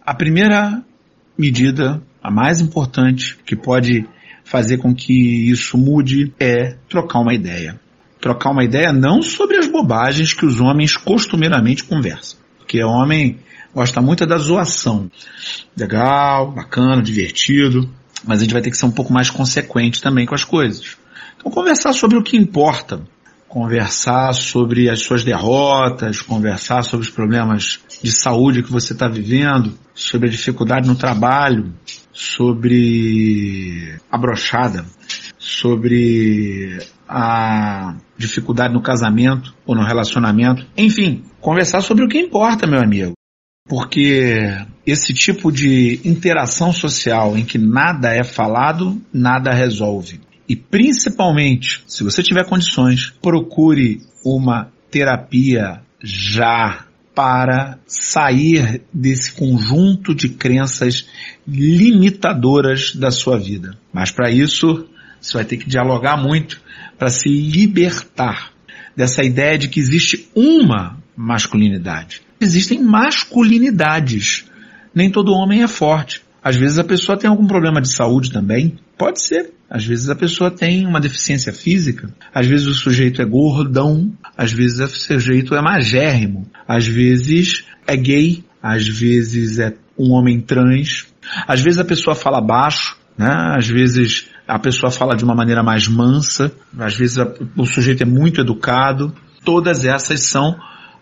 A 0.05 0.15
primeira 0.15 0.83
medida, 1.37 2.03
a 2.23 2.31
mais 2.31 2.61
importante, 2.61 3.37
que 3.45 3.57
pode 3.57 4.07
fazer 4.45 4.79
com 4.79 4.95
que 4.95 5.51
isso 5.51 5.77
mude 5.77 6.33
é 6.41 6.77
trocar 6.89 7.21
uma 7.21 7.35
ideia. 7.35 7.79
Trocar 8.21 8.51
uma 8.51 8.65
ideia 8.65 8.93
não 8.93 9.23
sobre 9.23 9.59
as 9.59 9.67
bobagens 9.67 10.33
que 10.33 10.47
os 10.47 10.61
homens 10.61 10.97
costumeiramente 10.97 11.85
conversam. 11.85 12.39
Porque 12.59 12.83
homem 12.83 13.39
gosta 13.75 14.01
muito 14.01 14.27
da 14.27 14.39
zoação. 14.39 15.11
Legal, 15.77 16.51
bacana, 16.51 17.03
divertido, 17.03 17.89
mas 18.25 18.41
a 18.41 18.43
gente 18.43 18.53
vai 18.53 18.63
ter 18.63 18.71
que 18.71 18.77
ser 18.77 18.87
um 18.87 18.91
pouco 18.91 19.13
mais 19.13 19.31
consequente 19.31 20.03
também 20.03 20.27
com 20.27 20.35
as 20.35 20.45
coisas. 20.45 20.97
Então 21.37 21.53
conversar 21.53 21.93
sobre 21.93 22.19
o 22.19 22.23
que 22.23 22.37
importa, 22.37 23.03
conversar 23.49 24.35
sobre 24.35 24.91
as 24.91 25.01
suas 25.01 25.25
derrotas, 25.25 26.21
conversar 26.21 26.83
sobre 26.83 27.07
os 27.07 27.11
problemas 27.11 27.81
de 28.03 28.13
saúde 28.13 28.63
que 28.63 28.71
você 28.71 28.93
está 28.93 29.09
vivendo, 29.09 29.77
sobre 29.95 30.29
a 30.29 30.31
dificuldade 30.31 30.87
no 30.87 30.95
trabalho, 30.95 31.73
sobre 32.13 33.99
a 34.11 34.19
brochada, 34.19 34.85
sobre 35.39 36.79
a 37.09 37.97
dificuldade 38.17 38.75
no 38.75 38.83
casamento 38.83 39.55
ou 39.65 39.75
no 39.75 39.83
relacionamento. 39.83 40.67
Enfim, 40.77 41.25
conversar 41.41 41.81
sobre 41.81 42.05
o 42.05 42.09
que 42.09 42.19
importa, 42.19 42.67
meu 42.67 42.81
amigo. 42.81 43.15
Porque 43.67 44.57
esse 44.87 45.13
tipo 45.13 45.51
de 45.51 46.01
interação 46.05 46.73
social 46.73 47.37
em 47.37 47.45
que 47.45 47.59
nada 47.59 48.15
é 48.15 48.25
falado, 48.25 49.01
nada 49.13 49.53
resolve. 49.53 50.21
E 50.49 50.57
principalmente, 50.57 51.83
se 51.87 52.03
você 52.03 52.23
tiver 52.23 52.45
condições, 52.47 53.13
procure 53.21 54.01
uma 54.25 54.73
terapia 54.91 55.83
já 56.03 56.87
para 57.15 57.79
sair 57.87 58.83
desse 58.95 59.33
conjunto 59.33 60.15
de 60.15 60.29
crenças 60.29 61.09
limitadoras 61.47 62.95
da 62.95 63.11
sua 63.11 63.37
vida. 63.37 63.77
Mas 63.93 64.11
para 64.11 64.31
isso, 64.31 64.89
você 65.21 65.35
vai 65.35 65.45
ter 65.45 65.57
que 65.57 65.69
dialogar 65.69 66.17
muito 66.17 66.61
para 66.97 67.11
se 67.11 67.29
libertar 67.29 68.53
dessa 68.97 69.25
ideia 69.25 69.59
de 69.59 69.69
que 69.69 69.81
existe 69.81 70.29
uma 70.35 70.97
masculinidade. 71.17 72.23
Existem 72.41 72.81
masculinidades. 72.81 74.47
Nem 74.95 75.11
todo 75.11 75.33
homem 75.33 75.63
é 75.63 75.69
forte. 75.69 76.23
Às 76.43 76.57
vezes 76.57 76.79
a 76.79 76.85
pessoa 76.85 77.19
tem 77.19 77.29
algum 77.29 77.47
problema 77.47 77.81
de 77.81 77.89
saúde 77.89 78.31
também. 78.33 78.79
Pode 78.97 79.21
ser. 79.21 79.58
Às 79.71 79.85
vezes 79.85 80.09
a 80.09 80.15
pessoa 80.15 80.51
tem 80.51 80.87
uma 80.87 81.01
deficiência 81.01 81.53
física. 81.53 82.09
Às 82.35 82.47
vezes 82.47 82.67
o 82.67 82.75
sujeito 82.75 83.21
é 83.21 83.25
gordão. 83.25 84.13
Às 84.37 84.53
vezes 84.53 84.81
o 84.81 84.89
sujeito 84.89 85.55
é 85.55 85.61
magérrimo. 85.61 86.51
Às 86.67 86.87
vezes 86.87 87.65
é 87.87 87.97
gay. 87.97 88.45
Às 88.63 88.89
vezes 88.89 89.59
é 89.59 89.75
um 89.99 90.13
homem 90.13 90.41
trans. 90.41 91.07
Às 91.47 91.61
vezes 91.61 91.79
a 91.79 91.85
pessoa 91.85 92.15
fala 92.15 92.41
baixo. 92.41 92.97
Né? 93.17 93.31
Às 93.31 93.69
vezes 93.69 94.29
a 94.47 94.59
pessoa 94.59 94.91
fala 94.91 95.15
de 95.15 95.25
uma 95.25 95.35
maneira 95.35 95.63
mais 95.63 95.87
mansa. 95.87 96.51
Às 96.79 96.97
vezes 96.97 97.19
o 97.57 97.67
sujeito 97.67 98.03
é 98.03 98.07
muito 98.07 98.41
educado. 98.41 99.15
Todas 99.45 99.85
essas 99.85 100.23
são 100.23 100.57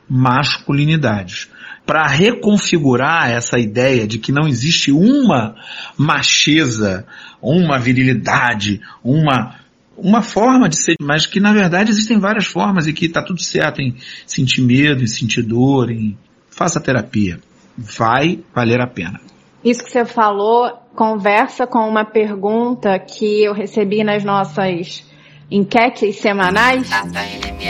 masculinidades 0.08 1.48
para 1.86 2.06
reconfigurar 2.08 3.30
essa 3.30 3.58
ideia 3.58 4.06
de 4.06 4.18
que 4.18 4.32
não 4.32 4.48
existe 4.48 4.90
uma 4.90 5.54
macheza, 5.96 7.06
uma 7.40 7.78
virilidade, 7.78 8.80
uma 9.02 9.64
uma 9.98 10.20
forma 10.20 10.68
de 10.68 10.76
ser, 10.76 10.94
mas 11.00 11.24
que 11.24 11.40
na 11.40 11.54
verdade 11.54 11.90
existem 11.90 12.18
várias 12.18 12.44
formas 12.44 12.86
e 12.86 12.92
que 12.92 13.06
está 13.06 13.22
tudo 13.22 13.40
certo 13.40 13.80
em 13.80 13.96
sentir 14.26 14.60
medo, 14.60 15.02
em 15.02 15.06
sentir 15.06 15.42
dor, 15.42 15.90
em 15.90 16.18
faça 16.50 16.78
terapia. 16.78 17.40
Vai 17.78 18.40
valer 18.54 18.80
a 18.80 18.86
pena. 18.86 19.18
Isso 19.64 19.82
que 19.82 19.90
você 19.90 20.04
falou 20.04 20.70
conversa 20.94 21.66
com 21.66 21.88
uma 21.88 22.04
pergunta 22.04 22.98
que 22.98 23.44
eu 23.44 23.52
recebi 23.52 24.04
nas 24.04 24.22
nossas 24.22 25.04
enquetes 25.50 26.16
semanais, 26.16 26.88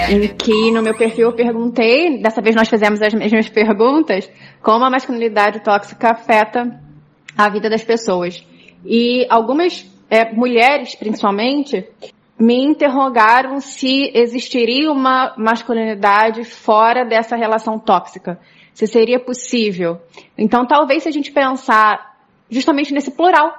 em 0.08 0.28
que 0.34 0.70
no 0.70 0.82
meu 0.82 0.96
perfil 0.96 1.28
eu 1.28 1.36
perguntei, 1.36 2.18
dessa 2.22 2.40
vez 2.40 2.56
nós 2.56 2.68
fizemos 2.68 3.02
as 3.02 3.12
mesmas 3.12 3.48
perguntas, 3.48 4.30
como 4.62 4.84
a 4.84 4.90
masculinidade 4.90 5.60
tóxica 5.60 6.12
afeta 6.12 6.80
a 7.36 7.48
vida 7.50 7.68
das 7.68 7.84
pessoas. 7.84 8.44
E 8.84 9.26
algumas 9.28 9.86
é, 10.08 10.32
mulheres, 10.32 10.94
principalmente, 10.94 11.86
me 12.38 12.62
interrogaram 12.62 13.60
se 13.60 14.10
existiria 14.14 14.90
uma 14.90 15.34
masculinidade 15.36 16.44
fora 16.44 17.04
dessa 17.04 17.36
relação 17.36 17.78
tóxica. 17.78 18.38
Se 18.72 18.86
seria 18.86 19.18
possível. 19.18 20.00
Então, 20.36 20.66
talvez 20.66 21.02
se 21.02 21.08
a 21.08 21.12
gente 21.12 21.32
pensar 21.32 22.16
justamente 22.50 22.92
nesse 22.92 23.10
plural, 23.10 23.52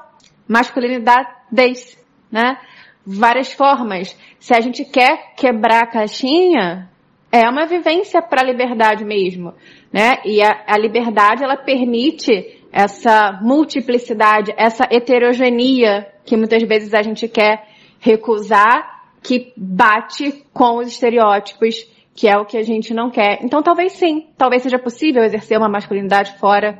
masculinidades, 0.48 1.98
né? 2.32 2.58
Várias 3.08 3.54
formas. 3.54 4.17
Se 4.38 4.54
a 4.54 4.60
gente 4.60 4.84
quer 4.84 5.34
quebrar 5.38 5.84
a 5.84 5.88
caixinha, 5.88 6.89
é 7.32 7.48
uma 7.50 7.65
vivência 7.65 8.22
para 8.22 8.41
a 8.41 8.46
liberdade 8.46 9.06
mesmo, 9.06 9.54
né? 9.91 10.17
E 10.26 10.41
a, 10.41 10.65
a, 10.67 10.78
liberdade 10.78 11.43
ela 11.43 11.56
permite 11.56 12.60
essa 12.72 13.39
multiplicidade, 13.41 14.54
essa 14.58 14.86
heterogeneia 14.91 16.08
que 16.26 16.36
muitas 16.36 16.62
vezes 16.63 16.93
a 16.93 17.02
gente 17.02 17.28
quer 17.30 17.65
recusar, 18.00 19.04
que 19.24 19.54
bate 19.56 20.43
com 20.54 20.78
os 20.78 20.88
estereótipos, 20.88 21.86
que 22.13 22.28
é 22.28 22.38
o 22.38 22.46
que 22.46 22.58
a 22.58 22.63
gente 22.63 22.93
não 22.93 23.10
quer. 23.10 23.39
Então 23.41 23.63
talvez 23.63 23.93
sim, 23.93 24.28
talvez 24.38 24.63
seja 24.63 24.78
possível 24.78 25.24
exercer 25.24 25.58
uma 25.58 25.70
masculinidade 25.70 26.38
fora 26.38 26.78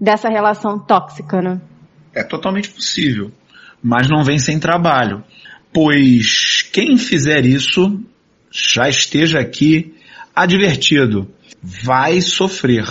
dessa 0.00 0.28
relação 0.28 0.78
tóxica, 0.78 1.40
né? 1.40 1.60
É 2.14 2.24
totalmente 2.24 2.70
possível, 2.70 3.30
mas 3.82 4.08
não 4.08 4.24
vem 4.24 4.38
sem 4.38 4.58
trabalho 4.58 5.22
pois 5.72 6.62
quem 6.72 6.96
fizer 6.96 7.44
isso 7.44 8.00
já 8.50 8.88
esteja 8.88 9.40
aqui 9.40 9.94
advertido, 10.34 11.28
vai 11.62 12.20
sofrer. 12.20 12.86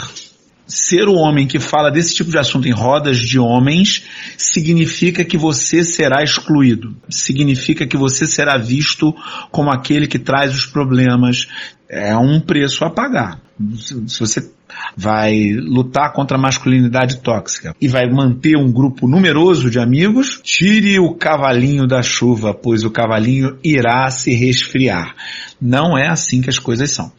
Ser 0.67 1.07
o 1.07 1.15
homem 1.15 1.47
que 1.47 1.59
fala 1.59 1.89
desse 1.89 2.13
tipo 2.13 2.29
de 2.29 2.37
assunto 2.37 2.67
em 2.67 2.71
rodas 2.71 3.17
de 3.17 3.39
homens 3.39 4.03
significa 4.37 5.23
que 5.23 5.37
você 5.37 5.81
será 5.83 6.21
excluído. 6.21 6.95
Significa 7.09 7.87
que 7.87 7.95
você 7.95 8.27
será 8.27 8.57
visto 8.57 9.15
como 9.49 9.71
aquele 9.71 10.07
que 10.07 10.19
traz 10.19 10.53
os 10.53 10.65
problemas. 10.65 11.47
É 11.89 12.15
um 12.17 12.41
preço 12.41 12.83
a 12.83 12.89
pagar. 12.89 13.39
Se 13.79 14.19
você 14.19 14.51
vai 14.95 15.53
lutar 15.53 16.11
contra 16.11 16.37
a 16.37 16.41
masculinidade 16.41 17.21
tóxica 17.21 17.73
e 17.79 17.87
vai 17.87 18.09
manter 18.09 18.57
um 18.57 18.71
grupo 18.71 19.07
numeroso 19.07 19.69
de 19.69 19.79
amigos, 19.79 20.41
tire 20.43 20.99
o 20.99 21.15
cavalinho 21.15 21.87
da 21.87 22.03
chuva, 22.03 22.53
pois 22.53 22.83
o 22.83 22.91
cavalinho 22.91 23.57
irá 23.63 24.09
se 24.09 24.33
resfriar. 24.33 25.15
Não 25.61 25.97
é 25.97 26.07
assim 26.07 26.41
que 26.41 26.49
as 26.49 26.59
coisas 26.59 26.91
são. 26.91 27.11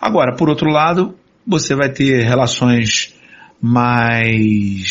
Agora, 0.00 0.34
por 0.34 0.48
outro 0.48 0.70
lado, 0.70 1.14
você 1.46 1.74
vai 1.74 1.90
ter 1.90 2.22
relações 2.24 3.14
mais 3.60 4.84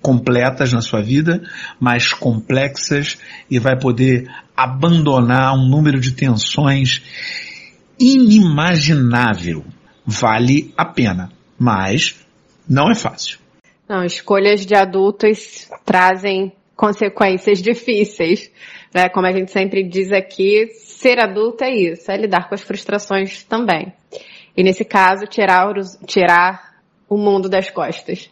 completas 0.00 0.72
na 0.72 0.80
sua 0.80 1.00
vida, 1.00 1.42
mais 1.78 2.12
complexas 2.12 3.18
e 3.50 3.58
vai 3.58 3.78
poder 3.78 4.28
abandonar 4.56 5.54
um 5.54 5.68
número 5.68 6.00
de 6.00 6.12
tensões 6.12 7.02
inimaginável 7.98 9.64
vale 10.04 10.72
a 10.76 10.84
pena, 10.84 11.30
mas 11.58 12.26
não 12.68 12.90
é 12.90 12.94
fácil. 12.94 13.38
Não, 13.88 14.04
escolhas 14.04 14.64
de 14.66 14.74
adultos 14.74 15.68
trazem 15.84 16.52
consequências 16.74 17.60
difíceis, 17.60 18.50
né? 18.92 19.08
Como 19.08 19.26
a 19.26 19.32
gente 19.32 19.50
sempre 19.50 19.82
diz 19.82 20.10
aqui, 20.12 20.68
ser 20.72 21.18
adulto 21.18 21.64
é 21.64 21.70
isso, 21.70 22.10
é 22.10 22.16
lidar 22.16 22.48
com 22.48 22.54
as 22.54 22.62
frustrações 22.62 23.44
também. 23.44 23.92
E 24.56 24.62
nesse 24.62 24.84
caso, 24.84 25.26
tirar, 25.26 25.72
tirar 26.06 26.72
o 27.08 27.16
mundo 27.16 27.48
das 27.48 27.70
costas. 27.70 28.30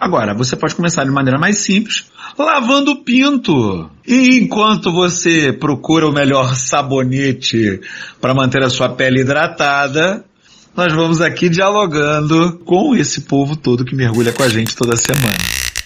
Agora, 0.00 0.34
você 0.34 0.56
pode 0.56 0.74
começar 0.74 1.04
de 1.04 1.10
maneira 1.10 1.38
mais 1.38 1.58
simples, 1.58 2.10
lavando 2.38 2.92
o 2.92 3.04
pinto. 3.04 3.90
E 4.06 4.38
enquanto 4.38 4.90
você 4.90 5.52
procura 5.52 6.08
o 6.08 6.12
melhor 6.12 6.54
sabonete 6.54 7.80
para 8.20 8.34
manter 8.34 8.62
a 8.62 8.70
sua 8.70 8.88
pele 8.88 9.20
hidratada, 9.20 10.24
nós 10.74 10.92
vamos 10.92 11.20
aqui 11.20 11.48
dialogando 11.48 12.58
com 12.64 12.96
esse 12.96 13.22
povo 13.22 13.54
todo 13.54 13.84
que 13.84 13.94
mergulha 13.94 14.32
com 14.32 14.42
a 14.42 14.48
gente 14.48 14.74
toda 14.74 14.96
semana. 14.96 15.36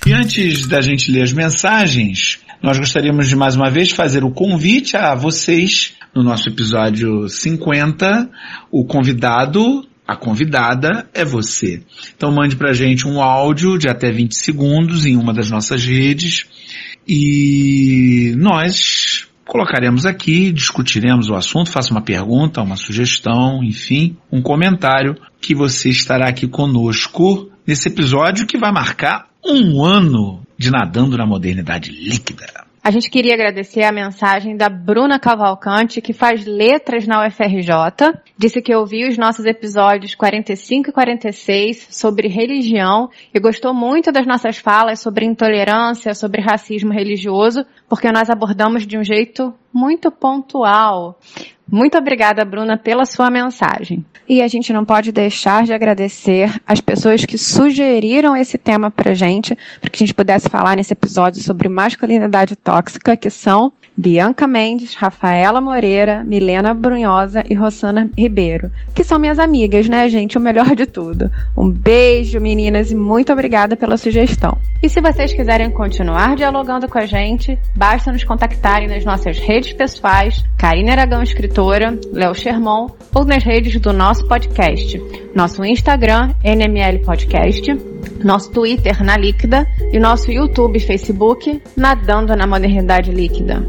E 0.07 0.13
antes 0.13 0.67
da 0.69 0.81
gente 0.81 1.11
ler 1.11 1.23
as 1.23 1.33
mensagens, 1.33 2.39
nós 2.63 2.79
gostaríamos 2.79 3.29
de 3.29 3.35
mais 3.35 3.57
uma 3.57 3.69
vez 3.69 3.91
fazer 3.91 4.23
o 4.23 4.31
convite 4.31 4.97
a 4.97 5.17
vocês 5.17 5.95
no 6.17 6.23
nosso 6.23 6.49
episódio 6.49 7.29
50, 7.29 8.31
o 8.71 8.85
convidado 8.85 9.87
a 10.09 10.15
convidada 10.15 11.09
é 11.13 11.25
você. 11.25 11.83
Então 12.17 12.31
mande 12.31 12.55
pra 12.55 12.73
gente 12.73 13.09
um 13.09 13.21
áudio 13.21 13.77
de 13.77 13.89
até 13.89 14.11
20 14.11 14.37
segundos 14.37 15.05
em 15.05 15.17
uma 15.17 15.35
das 15.35 15.51
nossas 15.51 15.85
redes 15.85 16.47
e 17.09 18.33
nós 18.37 19.27
colocaremos 19.45 20.07
aqui, 20.07 20.53
discutiremos 20.53 21.29
o 21.29 21.35
assunto, 21.35 21.71
faça 21.71 21.91
uma 21.91 22.03
pergunta, 22.03 22.63
uma 22.63 22.77
sugestão, 22.77 23.65
enfim, 23.65 24.17
um 24.31 24.41
comentário 24.41 25.17
que 25.41 25.55
você 25.55 25.91
estará 25.91 26.29
aqui 26.29 26.47
conosco 26.47 27.51
nesse 27.67 27.89
episódio 27.89 28.47
que 28.47 28.59
vai 28.59 28.71
marcar 28.71 29.29
um 29.45 29.85
ano 29.85 30.41
de 30.57 30.71
nadando 30.71 31.17
na 31.17 31.27
modernidade 31.27 31.91
líquida. 31.91 32.66
A 32.87 32.91
gente 32.93 33.11
queria 33.11 33.35
agradecer 33.35 33.83
a 33.83 33.91
mensagem 33.91 34.57
da 34.57 34.69
Bruna 34.69 35.19
Cavalcante, 35.19 36.01
que 36.01 36.13
faz 36.13 36.47
letras 36.47 37.05
na 37.05 37.27
UFRJ. 37.27 37.73
Disse 38.39 38.63
que 38.63 38.73
ouviu 38.73 39.09
os 39.09 39.19
nossos 39.19 39.45
episódios 39.45 40.15
45 40.15 40.91
e 40.91 40.93
46 40.93 41.89
sobre 41.91 42.29
religião 42.29 43.11
e 43.35 43.41
gostou 43.41 43.75
muito 43.75 44.13
das 44.13 44.25
nossas 44.25 44.59
falas 44.59 45.01
sobre 45.01 45.27
intolerância, 45.27 46.15
sobre 46.15 46.41
racismo 46.41 46.93
religioso, 46.93 47.67
porque 47.89 48.13
nós 48.13 48.31
abordamos 48.31 48.87
de 48.87 48.97
um 48.97 49.03
jeito 49.03 49.53
muito 49.75 50.09
pontual. 50.13 51.19
Muito 51.71 51.99
obrigada, 51.99 52.45
Bruna, 52.45 52.77
pela 52.77 53.05
sua 53.05 53.31
mensagem. 53.31 54.05
E 54.29 54.41
a 54.43 54.49
gente 54.49 54.73
não 54.73 54.85
pode 54.85 55.13
deixar 55.13 55.65
de 55.65 55.73
agradecer 55.73 56.61
as 56.67 56.81
pessoas 56.81 57.25
que 57.25 57.37
sugeriram 57.39 58.37
esse 58.37 58.59
tema 58.59 58.91
pra 58.91 59.15
gente, 59.15 59.57
para 59.81 59.91
que 59.91 59.97
a 59.97 60.07
gente 60.07 60.15
pudesse 60.15 60.49
falar 60.49 60.77
nesse 60.77 60.93
episódio 60.93 61.43
sobre 61.43 61.69
masculinidade 61.69 62.57
tóxica, 62.57 63.17
que 63.17 63.31
são 63.31 63.73
Bianca 63.97 64.47
Mendes, 64.47 64.95
Rafaela 64.95 65.61
Moreira, 65.61 66.23
Milena 66.23 66.75
Brunhosa 66.75 67.43
e 67.49 67.55
Rosana 67.55 68.11
Ribeiro, 68.17 68.71
que 68.95 69.03
são 69.03 69.19
minhas 69.19 69.39
amigas, 69.39 69.89
né, 69.89 70.07
gente? 70.09 70.37
O 70.37 70.41
melhor 70.41 70.75
de 70.77 70.85
tudo. 70.85 71.31
Um 71.57 71.71
beijo, 71.71 72.39
meninas, 72.39 72.91
e 72.91 72.95
muito 72.95 73.33
obrigada 73.33 73.75
pela 73.75 73.97
sugestão. 73.97 74.59
E 74.83 74.89
se 74.89 75.01
vocês 75.01 75.33
quiserem 75.33 75.71
continuar 75.71 76.37
dialogando 76.37 76.87
com 76.87 76.99
a 76.99 77.07
gente, 77.07 77.59
basta 77.75 78.13
nos 78.13 78.23
contactarem 78.23 78.87
nas 78.87 79.05
nossas 79.05 79.39
redes 79.39 79.73
pessoais, 79.73 80.45
Karine 80.59 80.91
Aragão 80.91 81.23
Escritora, 81.57 81.99
Léo 82.13 82.35
Sherman, 82.35 82.89
ou 83.15 83.25
nas 83.25 83.43
redes 83.43 83.81
do 83.81 83.91
nosso 83.91 84.29
podcast. 84.29 85.01
Nosso 85.35 85.65
Instagram, 85.65 86.35
NML 86.45 86.99
Podcast, 87.03 87.75
nosso 88.23 88.51
Twitter 88.51 89.03
na 89.03 89.17
Líquida 89.17 89.67
e 89.91 89.99
nosso 89.99 90.31
YouTube 90.31 90.77
e 90.77 90.81
Facebook 90.81 91.63
Nadando 91.75 92.37
na 92.37 92.47
Modernidade 92.47 93.11
Líquida. 93.11 93.67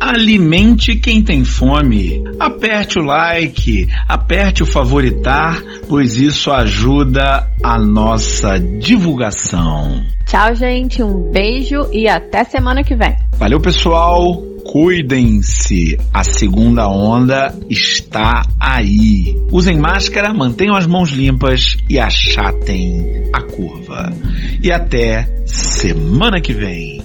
Alimente 0.00 0.96
quem 0.96 1.22
tem 1.22 1.44
fome. 1.44 2.24
Aperte 2.40 2.98
o 2.98 3.02
like, 3.02 3.86
aperte 4.08 4.62
o 4.62 4.66
favoritar, 4.66 5.62
pois 5.90 6.16
isso 6.16 6.50
ajuda 6.50 7.50
a 7.62 7.78
nossa 7.78 8.58
divulgação. 8.58 10.02
Tchau, 10.24 10.54
gente. 10.54 11.02
Um 11.02 11.30
beijo 11.30 11.86
e 11.92 12.08
até 12.08 12.44
semana 12.44 12.82
que 12.82 12.96
vem. 12.96 13.14
Valeu, 13.38 13.60
pessoal. 13.60 14.55
Cuidem-se, 14.70 15.98
a 16.12 16.24
segunda 16.24 16.88
onda 16.88 17.54
está 17.70 18.42
aí. 18.60 19.34
Usem 19.50 19.78
máscara, 19.78 20.34
mantenham 20.34 20.76
as 20.76 20.86
mãos 20.86 21.10
limpas 21.10 21.76
e 21.88 21.98
achatem 21.98 23.30
a 23.32 23.40
curva. 23.42 24.12
E 24.62 24.70
até 24.70 25.24
semana 25.46 26.40
que 26.40 26.52
vem. 26.52 27.00